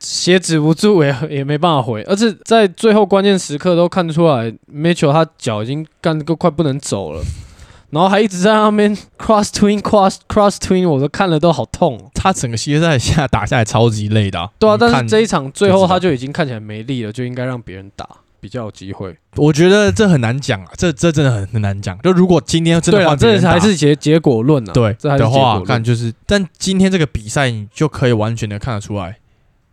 [0.00, 7.22] 血止不住也也没办法回，而且在最后关键时刻都看得出来，Mitchell 他脚已经干都快不能走了，
[7.90, 12.10] 然后还一直在那边 cross twin cross cross twin，我都看了都好痛、哦。
[12.14, 18.08] 他整个系列赛下打下来超级累的、对啊，但是这一场最后他就已经看起来没力了，就应该让别人打，
[18.44, 19.16] 比较有机会。
[19.36, 21.98] 我觉得这很难讲啊，这这真的很很难讲。
[22.02, 24.72] 就如果今天真对啊，的换别人打这还是结结果论啊。
[24.74, 29.16] 对这还是的话，结果看就是，但今天这个比赛你就可以完全的看得出来，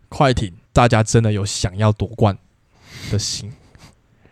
[0.08, 2.38] 快艇大家真的有想要夺冠
[3.10, 3.52] 的心。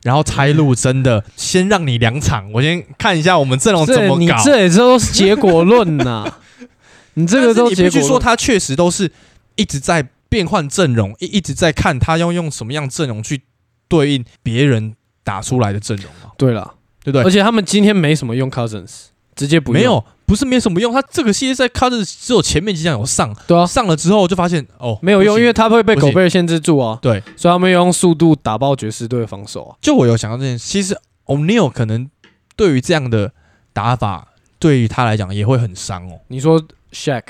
[0.02, 4.42] 然后拆路真的先让你两场，我先看一下我们阵容怎么搞。
[4.42, 6.24] 这也都是结果论呐、
[7.12, 7.90] 你这个都结果论。
[7.90, 9.12] 必须说他确实都是
[9.56, 13.42] 一直在变换阵容，一一直在看他要用什么样阵容去
[13.90, 16.74] 对应别人打出来的阵容嘛，对了，
[17.04, 17.22] 对不对？
[17.24, 20.92] 而且他们今天没什么用 Cousins，直接不用没有，不是没什么用。
[20.92, 26.98] 他这个系列赛 Cousins 只有前面几场有上，对啊，上了之后就发现哦没有用，因为他会被狗贝尔限制住啊。
[27.02, 29.76] 对，所以他们要用速度打爆爵士队的防守啊。
[29.80, 32.08] 就我有想到这件事，其实 O'Neal 可能
[32.54, 33.32] 对于这样的
[33.72, 34.28] 打法，
[34.60, 36.20] 对于他来讲也会很伤哦。
[36.28, 37.24] 你说 Shaq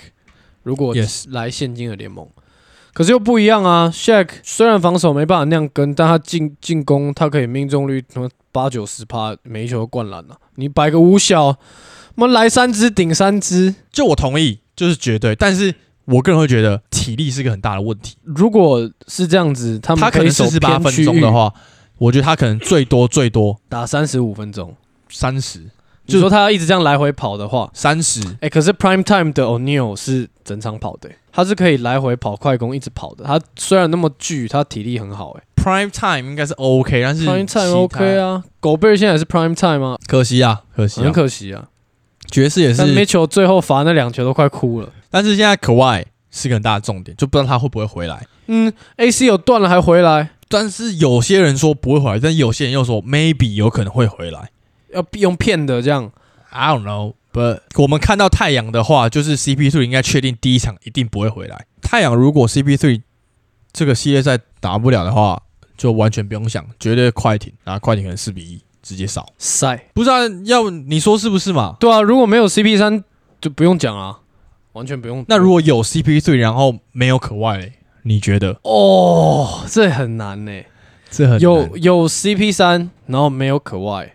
[0.62, 0.94] 如果
[1.30, 2.28] 来现今的联盟，
[2.92, 3.90] 可是又不一样啊。
[3.92, 11.56] Shaq 虽然防守没办法那样跟，但他进进攻他可以命中率什么八九十趴，每一球都灌篮啊、你摆个五小，我
[12.16, 13.74] 们来三支顶三支。
[13.92, 15.74] 就我同意，就是绝对，但是
[16.04, 18.16] 我个人会觉得体力是个很大的问题。
[18.24, 21.52] 如果是这样子，他们他可能以守四十八分钟的话，
[21.98, 24.74] 我觉得他可能最多最多打三十五分钟。
[25.12, 25.60] 三十
[26.06, 33.24] 就说他要一直这样来回跑的话，三十，哎、可是 Prime Time 的 O'Neal 是整场跑的、他是可以来回跑快攻，一直跑的。
[33.24, 38.44] 他虽然那么巨，他体力很好、欸，Prime Time 应该是 OK，但是 Prime Time OK 啊。
[38.60, 39.96] 狗贝尔现在也是 prime time 吗？
[40.06, 41.68] 可惜啊，可惜啊很，可惜啊。
[42.30, 44.92] 爵士也是但是，Mitchell 最后罚那两球都快哭了。
[45.10, 48.26] 但是现在可外是个很大的重点，就不知道他会不会回来。
[48.46, 54.50] 嗯，AC 有断了还回来，但是有些人说不会回来，但有些人又说 maybe 有可能会回来。
[54.92, 56.12] 要用骗的这样。
[56.50, 61.66] I don't know, but 我们看到太阳的话，就是 CP3 应该确定第一场一定不会回来。
[61.82, 63.02] 太阳如果 CP3
[63.72, 65.42] 这个系列赛打不了的话，
[65.76, 69.32] 就完全不用想，绝对快艇，然后快艇可能四比一直接扫。
[69.38, 71.76] 赛，不是啊，要你说是不是嘛？
[71.80, 73.02] 对啊，如果没有 CP3
[73.40, 74.20] 就不用讲啊，
[74.72, 75.24] 完全不用。
[75.28, 80.52] 那如果有 CP3，然后没有可外嘞，你觉得哦，这很难呢、
[81.10, 84.14] 这很有有 CP 三，然后没有可外，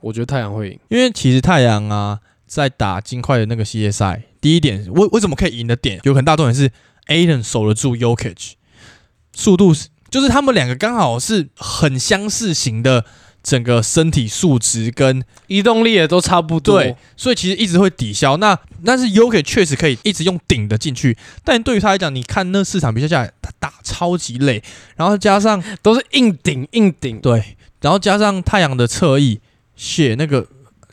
[0.00, 0.78] 我觉得太阳会赢。
[0.88, 2.20] 因为其实太阳啊，
[2.54, 6.70] 在打金块的那个系列赛，第一点为为什么可以赢的点，有很大重点是
[7.06, 8.52] Aiden 守得住 Yokich，
[9.32, 13.06] 速度是就是他们两个刚好是很相似型的，
[13.42, 16.78] 整个身体素质跟移动力也都差不多。
[16.78, 18.36] 对，所以其实一直会抵消。
[18.36, 24.62] 那但是 Yokich 确实可以一直用顶的进去，但对于他来讲，你看那四场比赛下来，他打超级累，
[24.96, 27.18] 然后加上都是硬顶硬顶。
[27.20, 29.40] 对，然后加上太阳的侧翼，
[29.74, 30.46] 血那个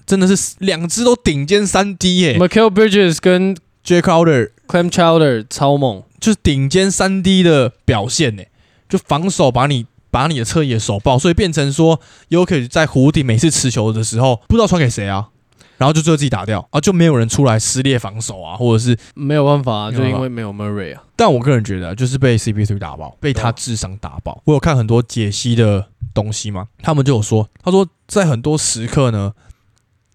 [0.10, 8.42] 真的是两只都顶尖三 D 耶、Michael Bridges 跟 J Crowder Clem Chowder 超猛，就是顶尖三 D 的表现呢、
[8.90, 15.28] 就防守把你把你的侧翼也手爆，所以变成说 y o k i 在湖底每次持球的时候，不知道传给谁啊，
[15.78, 21.04] 然后就最后自己打掉啊，就没有人出来撕裂防守啊，或者是，没有办法、啊，就因为没有 Murray 啊。
[21.16, 24.42] 但我个人觉得啊就是被 CP3 打爆，被他智商打爆。
[24.46, 29.34] 我有看很多解析的东西嘛，他们就有说，他说在很多时刻呢，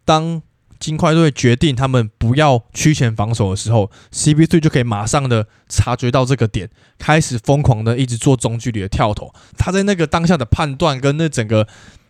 [0.05, 0.43] 当
[0.79, 9.33] 金块队决定他们不要区前防守的时候，CP3 就可以马上的察觉到这个点，开始疯狂的一直做中距离的跳投。
[9.57, 11.67] 他在那个当下的判断跟那整个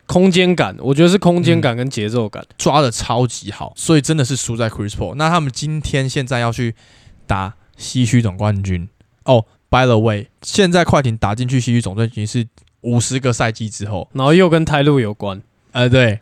[0.06, 2.44] 空间感，我觉得是空间嗯感跟节奏感。
[2.58, 5.14] 抓的超级好，所以真的是输在 Chris Paul。
[5.14, 6.74] 那他们今天现在要去
[7.26, 8.88] 打西区总冠军
[9.24, 9.46] 哦。
[9.70, 12.46] By the way，现在快艇打进去西区总冠军是
[12.82, 15.42] 五十个赛季之后，然后又跟泰路有关。
[15.72, 16.20] 呃，对，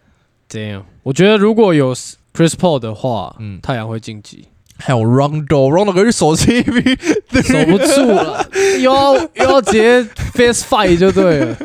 [0.48, 4.46] 这样，我觉得如果有 Chris Paul 的话，嗯太阳会晋级，
[4.78, 6.96] 还有 Rondo，Rondo 可是守 CP，
[7.42, 8.48] 守不住了，
[8.80, 10.02] 又要又要直接
[10.34, 11.56] face fight 就对了，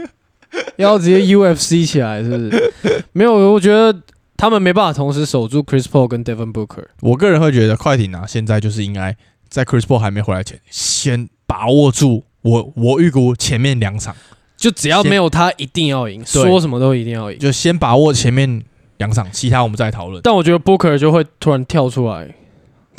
[0.77, 2.73] 又要直接 UFC 起来，是不是？
[3.13, 3.97] 没有，我觉得
[4.35, 6.85] 他们没办法同时守住 Chris Paul 跟 Devin Booker。
[7.01, 9.15] 我个人会觉得快艇啊，现在就是应该
[9.49, 14.15] 在 Chris Paul 还没回来前，先把握住我我预估前面两场，
[14.57, 17.39] 就只要没有他，一定要赢，对说什么都一定要赢。
[17.39, 18.63] 就先把握前面
[18.97, 20.21] 两场，其他我们再讨论。
[20.23, 22.35] 但我觉得 Booker 就会突然跳出来，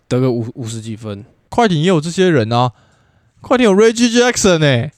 [0.08, 1.24] 得个五五十几分。
[1.48, 2.72] 快艇也有这些人啊，
[3.40, 4.92] 快艇有 Reggie Jackson 哎、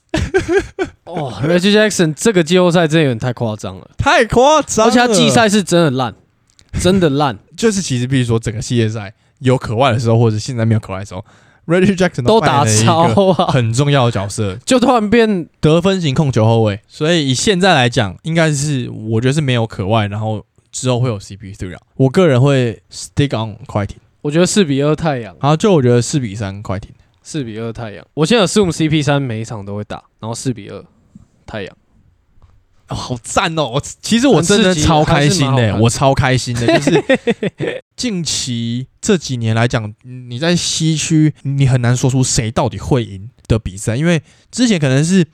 [1.05, 6.15] 哦，Reggie Jackson 这个季后赛真的有点太夸张了，太夸张了，而且他季赛是真的烂，
[6.81, 11.25] 真的烂， 就是其实必须说整个系列赛有可外的时候，或者现在没有可外的时候
[11.67, 16.81] ，Reggie Jackson 都打超啊，很重要的角色， 就突然变得分型控球后卫。
[16.89, 21.81] 所以以现在来讲，应该是我觉得是没有可外，然后之后会有 CP3 啊。
[21.97, 26.93] 我个人会 stick on 快艇，我觉得四比二太阳，然后就我觉得四比三快艇。
[27.23, 28.07] 四比二太阳。
[28.15, 30.85] 我现在有 assume CP 三每一场都会打，然后四比二
[31.47, 31.77] 太阳。
[32.89, 33.69] 哦，好赞哦！
[33.75, 45.25] 我其实我真的超开心的、还是蛮好看我超开心的， 就是近期这几年来讲，你在西区你很难说出谁到底会赢的比赛，因为之前可能是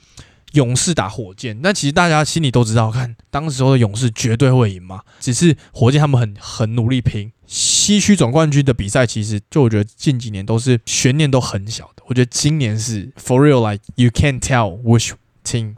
[0.56, 15.12] 勇士打火箭，那其实大家心里都知道，看当时候的勇士绝对会赢嘛，只是火箭他们很很努力拼西区总冠军的比赛，其实就我觉得近几年都是悬念都很小的，我觉得今年是 for real like you can't tell which
[15.44, 15.76] team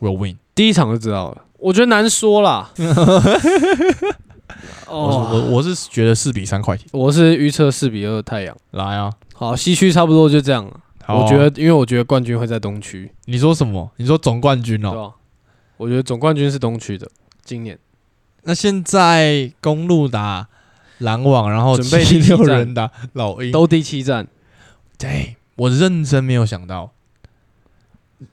[0.00, 0.36] will win。
[0.54, 2.70] 第一场就知道了，我觉得难说啦。
[4.88, 8.56] 我我哦，我是觉得四比三快艇我是预测四比二太阳。
[8.70, 9.12] 来啊！
[9.34, 10.80] 好，西区差不多就这样了。
[11.06, 13.92] 好啊我觉得，因为我觉得冠军会在东区，你说什么？
[13.96, 15.14] 你说总冠军哦？
[15.76, 17.08] 我觉得总冠军是东区的，
[17.44, 17.78] 今年。
[18.42, 20.48] 那现在公路打
[20.98, 24.26] 篮网，然后准备七第六人打老鹰，都第七站，
[24.98, 26.92] 对我认真没有想到。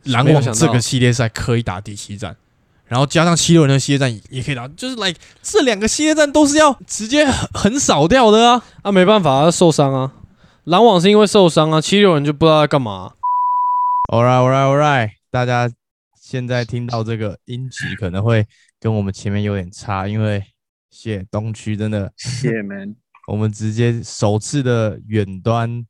[0.06, 0.60] 篮没有想到。
[0.60, 2.36] 网这个系列赛可以打第七战，
[2.88, 8.64] 然后加上七六人的系列战也可以打，就是 like 这两个系列战都是要直接很很少掉的啊！
[8.82, 10.12] 啊，没办法，他受伤啊。
[10.66, 13.16] 篮网是因为受伤啊，七六人就不知道在干嘛、
[14.10, 15.70] All right, all right, all right，大家
[16.16, 18.48] 现在听到这个音质可能会
[18.80, 20.42] 跟我们前面有点差，因为
[20.90, 22.96] 谢东区真的，谢 man，
[23.28, 25.86] 我们直接首次的远端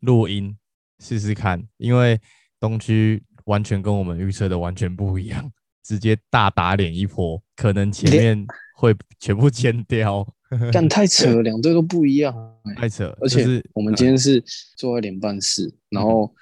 [0.00, 0.56] 录音，
[0.98, 2.18] 试试看，因为
[2.58, 5.48] 东区完全跟我们预测的完全不一样，
[5.84, 8.44] 直接大打脸一波，可能前面
[8.74, 10.26] 会全部剪掉，
[10.72, 12.34] 干太扯了，两队都不一样、
[12.64, 12.74] 欸。
[12.74, 13.16] 太扯。
[13.20, 14.42] 而且是我们今天是
[14.76, 16.34] 坐在联办室，然后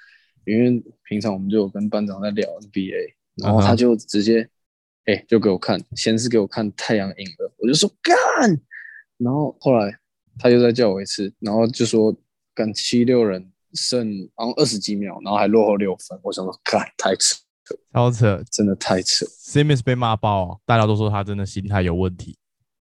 [0.45, 4.49] 因为平常我们就有跟班长在聊 NBA，然后他就直接
[5.05, 8.15] 哎、就给我看，先是给我看太阳赢了，我就说干，
[9.17, 9.97] 然后后来
[10.37, 12.15] 他又再叫我一次，然后就说
[12.53, 17.35] 干七六人剩然后二十几秒，然后还落后六分，我想说干太扯，
[17.93, 18.43] 超扯。
[18.51, 22.37] 真的太扯，，Simmons 被骂爆啊，大家都说他真的心态有问题，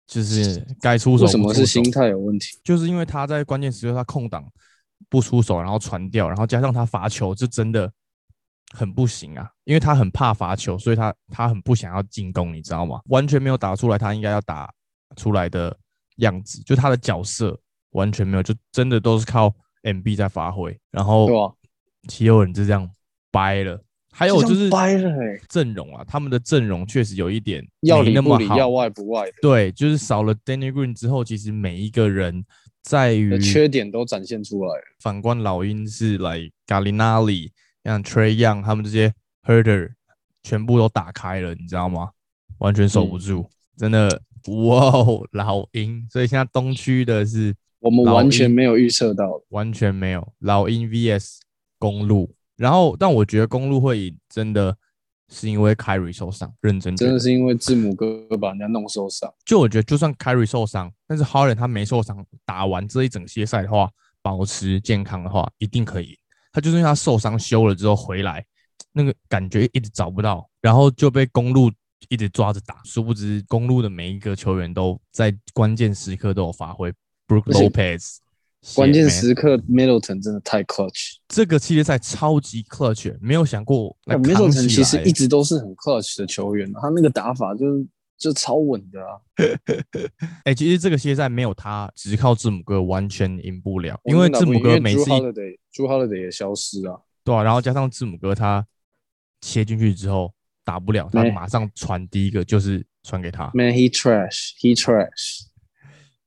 [0.08, 2.58] 就是该出手为什么是心态有问题？
[2.64, 4.44] 就是因为他在关键时刻他空档
[5.08, 7.92] 不出手，然后传掉，然后加上他罚球，就真的
[8.74, 9.48] 很不行啊！
[9.64, 13.00] 因为他很怕罚球，所以他他很不想要进攻，你知道吗？
[13.06, 14.68] 完全没有打出来他应该要打
[15.14, 15.76] 出来的
[16.16, 17.56] 样子，就他的角色
[17.90, 20.76] 完全没有，就真的都是靠 MB 在发挥。
[20.90, 21.54] 然后？
[22.06, 22.88] 七六人就这样
[23.30, 23.78] 掰了。
[24.10, 24.70] 还有就是
[25.48, 32.44] 阵容啊，他们的阵容确实有一点要里不里，要外不外的，对，就是少了 Danny Green 之后，其实每一个人
[32.82, 34.82] 在于缺点都展现出来了。
[35.00, 37.50] 反观老鹰是来 Gallinari、
[37.84, 39.12] 像 Trey Young 他们这些
[39.44, 39.90] Herder
[40.42, 42.10] 全部都打开了，你知道吗？
[42.58, 46.04] 完全守不嗯住，真的哇哦，老鹰！
[46.10, 51.36] 所以现在东区的是我们完全没有预测到，完全没有老鹰 VS
[51.78, 54.76] 公路，然后但我觉得公路会赢，真的
[55.30, 59.32] 是因为 Kyrie 受伤，认真真的是因为字母哥把人家弄受伤。
[59.46, 63.88] 就我觉得，就算 Kyrie 受伤，但是 Harden 他没受伤，打完这一整些赛的话，
[64.20, 66.16] 保持健康的话，一定可以赢。
[66.52, 68.44] 他就是因为他受伤休了之后回来，
[68.92, 71.70] 那个感觉一直找不到，然后就被公路
[72.08, 72.80] 一直抓着打。
[72.84, 76.92] 殊不知，公路的每一个球员都在关键时刻都有发挥。
[77.28, 78.16] Brook 而且 Lopez，
[78.74, 81.14] 关键时刻，Middleton 真的太 clutch。
[81.28, 87.86] 这个系列赛超级 clutch，没有想过 Middleton 其实一直都是很 clutch 的球员，他那个打法就是
[88.18, 89.14] 就超稳的啊。
[90.44, 96.98] 哎、其实这个系列赛没有他，只靠字母哥完全赢不了，因为字母哥每次一 Holiday，Drew Holiday 也消失啊。
[97.22, 98.66] 对啊，然后加上字母哥他
[99.40, 100.34] 切进去之后
[100.64, 103.50] 打不了，他没马上传第一个就是传给他。
[103.54, 105.46] Man, he trash, he trash。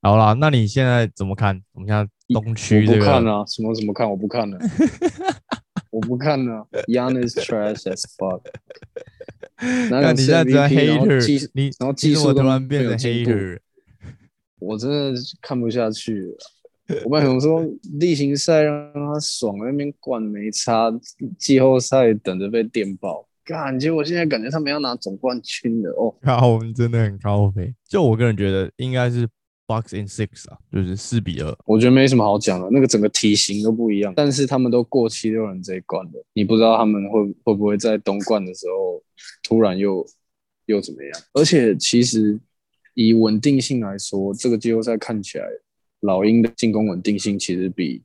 [0.02, 1.62] 好啦，那你现在怎么看？
[1.74, 4.58] 我们现在东区这个，不看啊，什么什么看，我不看了。
[5.92, 8.42] 我不看了，Yanis trash as fuck。
[9.92, 13.60] 那你现在只 MVP，然后 hater，技你然后技术突然变成 hater？
[14.60, 16.38] 我真的是看不下去了。
[17.04, 17.64] 我本来想说
[18.00, 20.92] 例行赛让他爽，那边灌没差，
[21.38, 23.28] 季后赛等着被电爆。
[23.44, 26.16] 感觉我现在感觉他们要拿总冠军了哦。
[26.22, 27.74] 靠，我们真的很高飞。
[27.88, 29.28] 就我个人觉得应该是
[29.72, 31.57] box in six 啊，就是四比二。
[31.65, 39.01] 我觉得没什么好讲的，那个整个体型都不一样，但是他们都过七六人这一关了，你不知道他们会会不会在东冠的时候
[39.43, 40.05] 突然又
[40.65, 41.22] 又怎么样？
[41.34, 42.39] 而且其实
[42.93, 45.45] 以稳定性来说，这个季后赛看起来
[46.01, 48.01] 老鹰的进攻稳定性其实比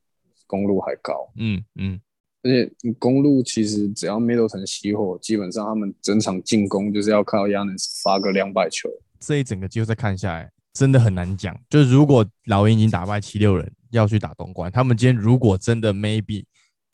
[0.47, 1.29] 公路还高。
[1.37, 2.01] 嗯嗯，
[2.43, 8.89] 而且公路其实只要 Middleton 熄火，基本上他们整场进攻就是要靠 Yanis 发个两百球。
[9.19, 11.59] 这一整个季后赛看下来，真的很难讲。
[11.71, 16.45] 就是如果老鹰已经打败七六人，要去打东冠，他们今天如果真的 maybe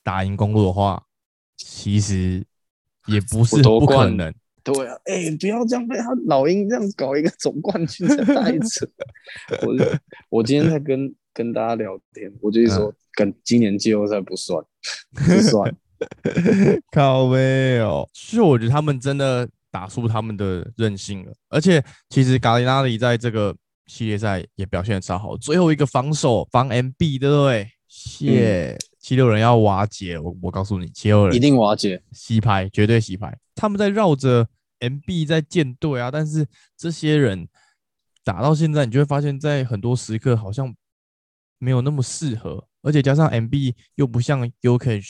[0.04, 1.02] 打赢公路的话，
[1.56, 2.44] 其实
[3.06, 4.32] 也不是不可能。
[4.64, 8.88] 对啊，哎、不要这样被他老鹰这样搞一个总冠军，的袋子。
[9.66, 14.64] 我我今天在跟跟大家聊天，我就是说，跟今年季后赛不算，
[15.12, 15.74] 不算。
[16.92, 23.54] 靠背哦，就我觉得他们真的打出他们的韧性了，而且其实咖喱拉里在这个
[23.92, 27.70] 系列赛也表现的超好，最后一个防守防 MB 对不对？
[27.86, 32.02] 谢、七六人要瓦解，我我告诉你，七六人一定瓦解。
[32.10, 33.36] 洗牌，绝对洗牌。
[33.54, 34.48] 他们在绕着
[34.80, 37.46] MB 在建队啊，但是这些人
[38.24, 40.74] 打到现在，你就会发现，在很多时刻好像
[41.58, 45.02] 没有那么适合，而且加上 MB 又不像 UK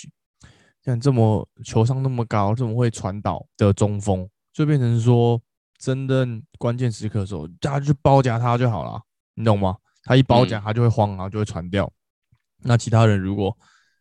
[0.85, 5.41] 像这么球商那么高，这么会传导的中锋，就变成说，
[5.83, 9.03] 真正关键时刻的时候，大家去包夹他就好了，
[9.35, 9.77] 你懂吗？
[10.05, 11.93] 他一包夹，嗯他就会慌，然后就会传掉。
[12.63, 13.57] 那其他人如果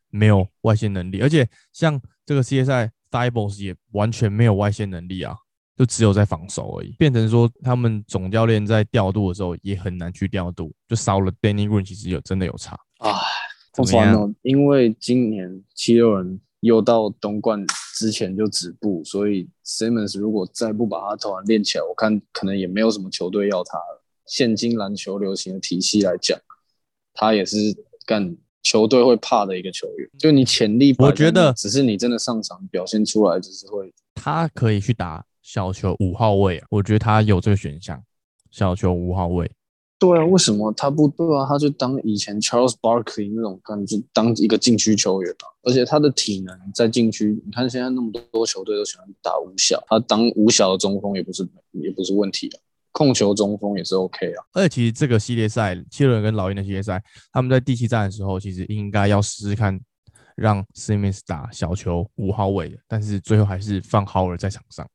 [0.09, 5.35] 没有外线能力，而且像这个世界赛 t h i b o s 也完全没有外线能力啊，
[5.75, 12.77] 就只有在防守而已，变成说他们总教练在调度的时候也很难去调度，就少了 Danny Green，其实有真的有差。
[12.99, 13.17] 啊，
[13.73, 14.35] 怎么样好烦哦！
[14.43, 17.63] 因为今年七六人又到东冠
[17.95, 24.03] 之前就止步，所以 Simmons 如果再不把他投篮练起来，我看可能也没有什么球队要他了。
[24.25, 26.39] 现今篮球流行的体系来讲，
[27.13, 27.57] 他也是
[28.05, 30.09] 干球队会怕的一个球员。
[30.17, 38.01] 就你潜力我觉得只是你真的上场表现出来，只是会他可以去打小球五号位啊，我觉得他有这个选项，
[38.51, 39.51] 小球五号位。
[40.01, 41.45] 对啊，为什么他不对啊？
[41.47, 45.45] 他就当以前 Charles Barkley 那种感觉，当一个禁区球员啊。
[45.61, 52.57] 而且他的体能在禁区，你看现在那么多球队都喜欢打五小，他当五小的中锋也不是也不是问题啊，
[52.91, 54.41] 控球中锋也是 OK 啊。
[54.53, 56.99] 而且其实这个系列赛，七六人跟老鹰的系列赛，
[57.31, 59.79] 他们在第七战的时候，其实应该要试试看
[60.35, 64.89] 让 Simmons 打小球五号位的，但是最后还是放 Howard 在场上。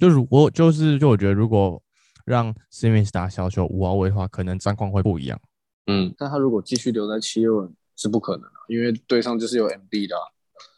[0.00, 1.80] 就如果就是就我觉得如果
[2.24, 5.40] 让 Simmons 打小球五号位的话，可能战况会不一样。
[5.86, 10.22] 嗯，但他如果继续留在七六人是不可能的，因为队上就是有 MB 的啊、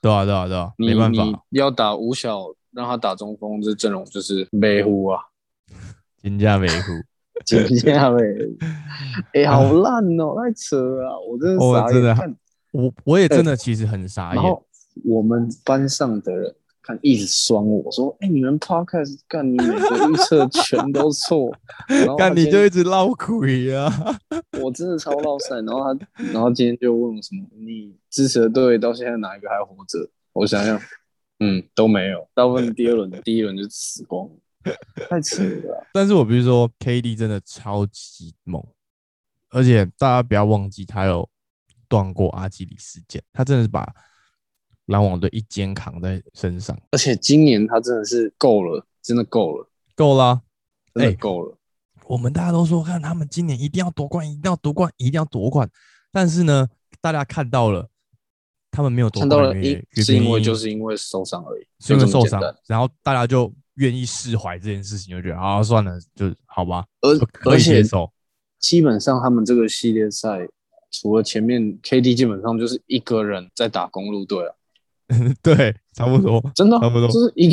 [0.01, 5.21] 对啊，对啊，对啊，你没办法，你要打五小，让他打中锋，这阵容就是没胡啊，
[6.23, 6.93] 金价维护。
[7.45, 8.25] 真假呗？
[9.35, 12.37] 哎，好烂哦，太扯了啊，我真的傻我真的
[12.71, 14.65] 我我也真的其实很傻眼，然后
[15.05, 16.55] 我们班上的人
[16.87, 21.51] 看一直酸我说：“哎、你们 podcast 干你每个预测全都错。”
[21.89, 23.91] 然后他看你就一直唠鬼啊！
[24.61, 25.57] 我真的超唠塞。
[25.63, 30.79] 然后他，然后今天就问我什么：“你支持的队到现在哪一个还活着？”我想想，
[31.41, 32.29] 嗯，都没有。
[32.35, 34.75] 大部分第二轮、第一轮就死光了，
[35.09, 35.87] 太扯了啊。
[35.95, 38.63] 但是我必须说，KD 真的超级猛，
[39.49, 41.27] 而且大家不要忘记，他有
[41.89, 43.91] 断过阿基里斯腱，他真的是把
[44.87, 50.43] 篮网队一肩扛在身上，而且今年他真的是够了，真的够了，够啦。
[50.95, 51.57] 真的哎够了。
[52.07, 55.69] 我们大家都说，看他们今年一定要夺冠，一定要夺冠，一定要夺冠。
[56.13, 56.69] 但是呢，
[57.01, 57.89] 大家看到了，
[58.71, 67.83] 他们没有夺看到了，冠的原因是因为就是因为受伤而已，是因为受伤，然后大家就愿意释怀这件事情，就觉得啊，算了，就好吧，而可而且。
[68.61, 70.49] 基本上他们这个系列赛，
[70.91, 74.55] 除了前面 KD，基本上就是一个人在打公路队啊，
[75.43, 76.43] 对，差不多。
[76.55, 77.53] 真的啊差不多就是一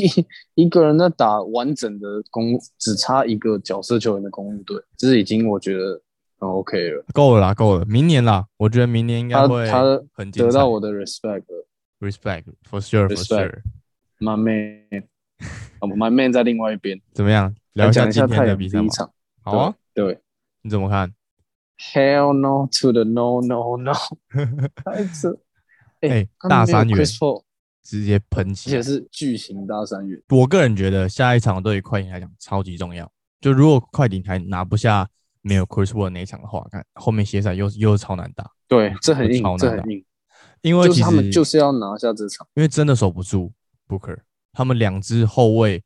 [0.55, 6.01] 一个人在打完整的公，只差一个角色球员的公路队，这是已经我觉得
[6.39, 9.83] 很 OK 了，够了啦，够了，明年啦，我觉得明年应该他会他
[10.13, 10.31] 很。
[10.31, 13.61] 得到我的 respect，respect for sure for Respect sure。
[14.19, 15.03] ，My man，
[15.79, 17.53] 啊， My man 在另外一边，怎么样？
[17.73, 18.87] 聊一下今天的比赛吗？
[19.43, 20.19] 好啊，对，对
[20.61, 21.11] 你怎么看
[21.93, 23.93] ？，Hell no to the no no no，
[24.75, 25.37] 太扯，
[26.01, 27.05] 哎大三元
[27.83, 28.73] 直接喷起而！
[28.73, 30.21] 且是巨型大三元。
[30.29, 33.11] 我个人觉得下一场对于快艇来讲超级重要。
[33.39, 35.09] 就如果快艇还拿不下
[35.41, 40.05] 没有 Chris Paul 那一场的话，看后面歇赛又又超难打，对，这很硬超，难打这很硬，
[40.61, 42.45] 因为其实就是他们就是要拿下这场。
[42.53, 43.51] 因为真的守不住
[43.87, 44.19] Booker，
[44.53, 45.83] 他们两支后卫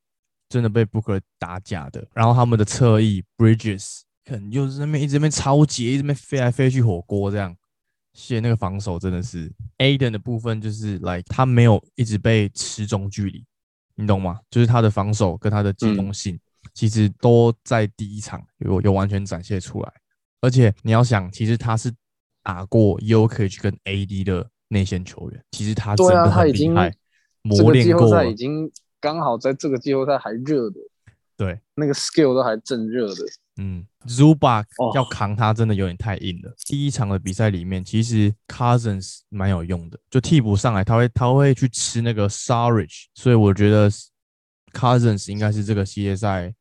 [0.49, 7.55] 真的被 Booker 打假的，然后他们的侧翼 Bridges 可能又是那边一直在那边超级，一直在那边飞来飞去火锅这样，
[8.15, 13.45] 现那个防守真的是 Aden 的部分就是来他没有一直被吃中距离，
[13.95, 14.39] 你懂吗？
[14.49, 16.39] 就是他的防守跟他的进攻性，
[16.73, 19.93] 其实都在第一场有有完全展现出来，
[20.39, 21.93] 而且你要想，其实他是
[22.41, 26.91] 打过 Yokich 跟 AD 的内线球员，其实他真的他已经很厉害，
[27.53, 30.77] 这磨个季后赛练过了已经刚好在这个季后赛还热的，
[31.35, 33.15] 对，那个 skill 都还正热的。
[33.57, 36.53] 嗯，Zubac 哦要扛他真的有点太硬了。
[36.65, 43.89] 第一场的比赛里面，其实 Cousins 蛮有用的，就替补上来，他会他会去吃那个 Sarich，所以我觉得
[44.73, 46.53] Cousins 应该是这个系列赛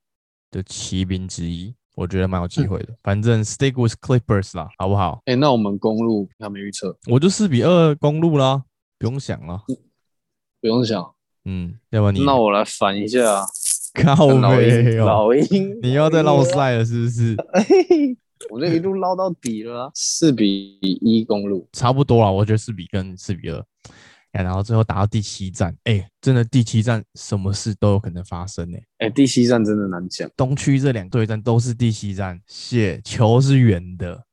[0.50, 2.94] 的骑兵之一，我觉得蛮有机会的。
[3.02, 5.20] 反正 Stick with Clippers 啦，好不好？
[5.24, 8.62] 哎，那我们公路还没预测，我就四比二公路啦，
[8.98, 9.64] 不用想了。
[10.60, 11.12] 不用想。
[11.46, 13.44] 嗯，要不然你那我来反一下
[13.94, 17.36] 靠老鹰，背哦，老鹰， 你要再老鹰绕赛了是不是？
[18.50, 21.66] 我这一路捞到底了啊，四比一公路。
[21.72, 23.64] 差不多了，我觉得四比跟四比二，
[24.32, 30.28] 哎然后最后打到第七站，哎、真的第七站什么事都有可能发生呢、哎，第七站真的难讲。
[30.36, 34.24] 东区这两对战都是第七站，谢球是圆的，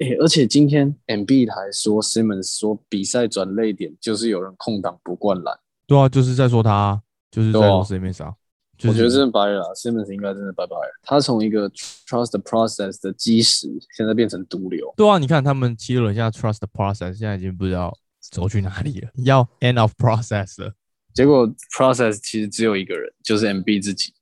[0.00, 5.58] 哎，而且今天 MB 还说，Simmons 说比赛转泪点就是有人空档不灌篮。
[5.86, 7.00] 对啊，就是在说他啊，
[7.30, 8.34] 就是在说 Simmons 啊，
[8.76, 11.00] 就是我觉得真的拜了啦，Simmons 应该真的拜拜了。
[11.02, 14.92] 他从一个 trust the process 的基石，现在变成毒瘤。
[14.96, 20.72] 对啊，你看他们七六人现在 trust the process，现在已经不知道走去哪里了，要 end of process 了。
[21.12, 24.12] 结果 process 其实只有一个人，就是 MB 自己。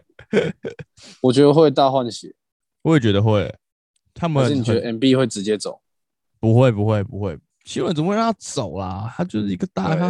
[1.20, 2.34] 我觉得会大换血，
[2.82, 3.54] 我也觉得会，
[4.14, 5.82] 他们你觉得 MB 会直接走？
[6.40, 9.12] 不会不会不会，七六人怎么会让他走啦？
[9.16, 10.08] 他就是一个大咖。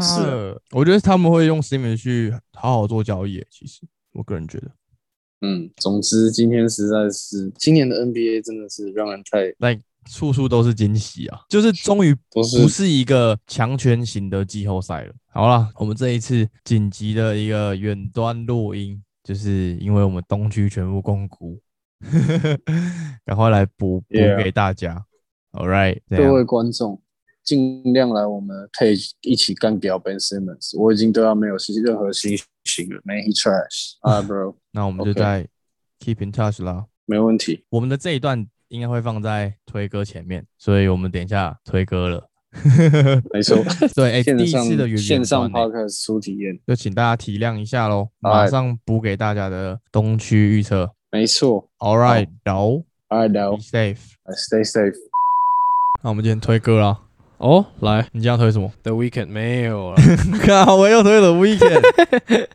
[0.73, 3.83] 我觉得他们会用 o n 去好好做交易，其实
[4.13, 4.71] 我个人觉得。
[5.43, 11.41] 嗯，总之今天实在是今年的 NBA 真的是让人太来处处都是惊喜啊！
[11.49, 15.15] 就是终于不是不是一个强权型的季后赛了。
[15.33, 21.59] 好了，我们这一次紧急的一个远端录音，就是因为我们东区全部共估，
[23.25, 25.03] 赶快来补补给大家。
[25.53, 27.01] All right，各位观众，
[27.51, 30.79] 尽量来我们的 page 一起干掉 Ben Simmons。
[30.79, 35.49] 我已经对他没有任何信心了，Man he trash 啊，bro，那我们就在
[35.99, 36.87] keep in touch 啦。
[37.07, 37.65] 没问题。
[37.71, 42.29] 我们的这一段应该会放在推歌前面，所以我们等一下推歌了。
[43.35, 43.57] 没错，
[43.97, 50.89] 对，哎、线第一次的线上 podcast 初体验，就请大家体谅一下喽马上补给大家的东区预测。
[51.11, 51.69] 没错。
[51.79, 53.99] All right now，All right be now, safe。
[54.37, 54.95] stay safe。
[56.03, 57.01] 那我们今天推歌啦，
[57.41, 59.97] 哦，来你今天推什么？The Weekend 没有了，
[60.47, 62.49] 靠，我又推了 Weekend。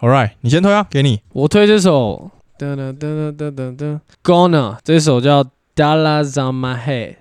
[0.00, 1.22] All right，你先推啊，给你。
[1.32, 5.42] 我推这首噔噔噔噔噔噔噔 Gonna 这首叫
[5.74, 7.16] Dollars on My Head，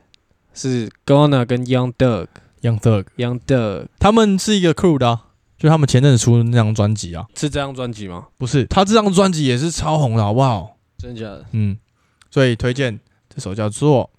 [0.54, 2.28] 是 Gonna 跟 Young Doug
[2.62, 5.22] Young Thug，Young Doug 他们是一个 crew 的、啊，
[5.58, 8.28] 就他们前阵子出的那张专辑啊，是这张专辑吗？
[8.38, 10.76] 不是，他这张专辑也是超红的，好不好？
[10.98, 11.78] 真假的嗯，
[12.30, 13.00] 所以推荐
[13.34, 14.10] 这首叫做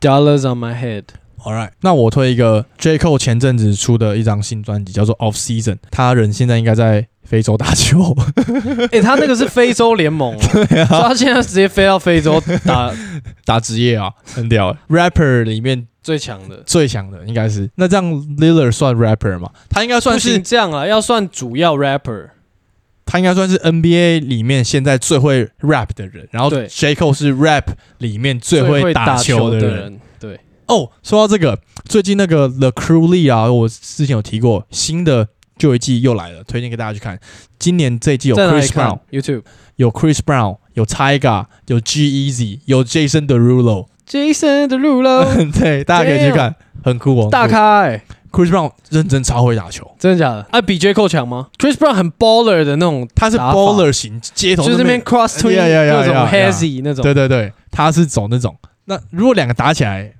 [0.00, 1.02] ？Dollars on My Head，
[1.44, 5.76] All right，那我推一个 J Cole 前阵子出的一张新专辑，叫做 Off Season。
[5.90, 8.14] 他人现在应该在非洲打球，
[8.92, 10.36] 哎，他那个是非洲联盟
[10.88, 12.92] 他现在直接飞到非洲打
[13.44, 14.78] 打职业啊，很屌欸。
[14.88, 16.62] Rapper 里面最强的。
[16.66, 18.04] 最强的应该是那这样
[18.38, 19.50] Lillard 算 Rapper 吗？
[19.70, 22.30] 他应该算是这样啊，要算主要 rapper。
[23.06, 27.64] 他应该算是 NBA 里面现在最会 rap 的人，然后对 J Cole 是 rap
[27.98, 29.98] 里面最会会打球球的人。
[30.68, 37.18] 哦，说到这个，最近那个 The Crew Lee 啊，我之前有提过，新的就有一季又来了，推荐给大家去看。
[37.58, 39.42] 今年这一季有 Chris Brown，？YouTube。
[39.76, 46.52] 有 Chris Brown，有 Tyga，有 G Easy，有 Jason Derulo，Jason Derulo 对，大家可以去看，
[46.82, 47.28] 很酷哦。
[47.30, 48.02] 大咖哎、
[48.32, 50.44] Chris Brown 认真超会打球，真的假的？
[50.50, 58.56] 啊，比 J Cole 强吗？Chris Brown 很 baller 的那种，他是 baller 型，街头就是那边 cross twin 呀呀呀各种呀呀 hazy 那种，对对对，他是走那种。
[58.86, 60.12] 那如果两个打起来，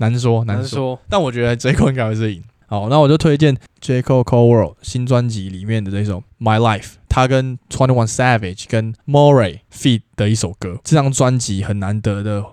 [0.00, 1.00] 难说难说。
[1.08, 2.42] 但我觉得 J Cole 应该会是赢。
[2.66, 10.78] 好，那我就推荐 J Cole Cold World 新专辑里面的这首 My Life，他跟 Twenty One Savage 跟 Moray feat 的一首歌。
[10.84, 12.44] 这张专辑很难得的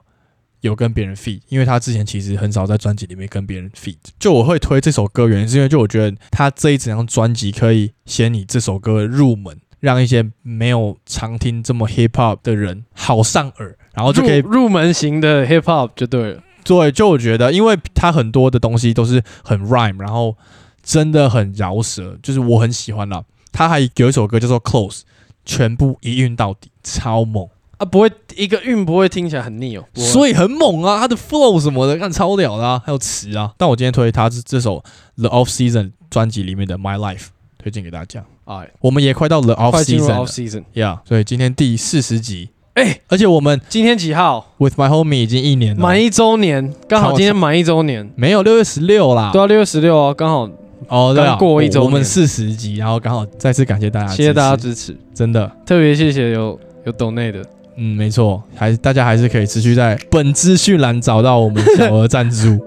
[0.62, 3.98] 有跟别人 feet 因为他之前其实很少在专辑里面跟别人 feet。
[4.18, 16.42] 就我会推这首歌，原因是因为就我觉得他这一整张专辑可以先以这首歌入门，让一些没有常听这么 hip hop 的人好上耳，然后就可以入入门型的 hip hop 就对了。
[16.68, 20.36] 对，就我觉得，因为他很多的东西都是很 rhyme，然后
[20.84, 23.24] 真的很饶舌，就是我很喜欢啦。
[23.52, 25.00] 他还有一首歌叫做《Close》，
[25.46, 27.48] 全部一韵到底，超猛，
[27.78, 29.86] 啊，不会一个韵不会听起来很腻哦。
[29.96, 33.54] 所以很猛啊，他的 flow 什么的，看超屌的啊，还有词啊。
[33.58, 34.84] 但我今天推他是这首
[35.16, 37.20] The Off Season 专辑里面的《My Life》，
[37.58, 38.24] 推荐给大家。
[38.46, 40.64] 哎，我们也快到 The Off 快进入 Season off season。
[40.74, 48.08] ，Yeah，所以今天第四十集，哎，而且我们今天几号？With My Homie 已经一年了，满一周年，刚好今天满一周年。
[48.16, 50.48] 没有六月十六啦，对啊，六月十六啊，刚好，
[50.88, 57.44] 哦，对啊，刚过一周我我们四十集，然后刚好再次感谢大家，谢谢大家，支持，真的，特别谢谢有有抖内的。
[57.78, 62.60] 嗯，没错，还大家还是可以持续在本资讯栏找到我们小额赞助，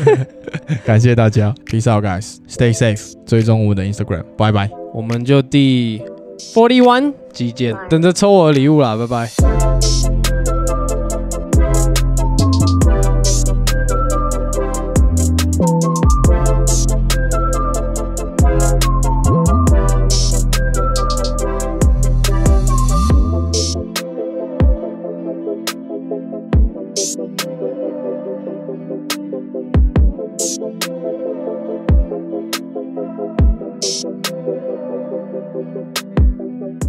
[0.84, 4.68] 感谢大家，Peace out guys，Stay safe，追踪我们的 Instagram，拜拜。
[4.92, 6.02] 我们就第
[6.52, 10.11] forty one 集见，等着抽我的礼物啦，拜拜。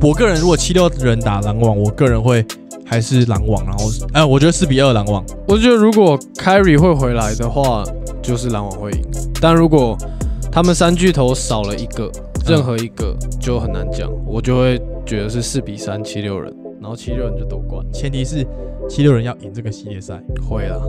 [0.03, 2.45] 我个人如果七六人打篮网，我个人会
[2.85, 5.23] 还是篮网，然后哎、我觉得四比二篮网。
[5.47, 7.85] 我觉得如果 Kyrie 会回来的话，
[8.21, 9.01] 就是篮网会赢。
[9.39, 9.97] 但如果
[10.51, 12.11] 他们三巨头少了一个，
[12.45, 14.11] 任何一个就很难讲。
[14.27, 17.81] 我就会觉得是四比三七六人，然后七六人就夺冠。
[17.93, 18.45] 前提是
[18.89, 20.21] 七六人要赢这个系列赛。
[20.49, 20.81] 会啦。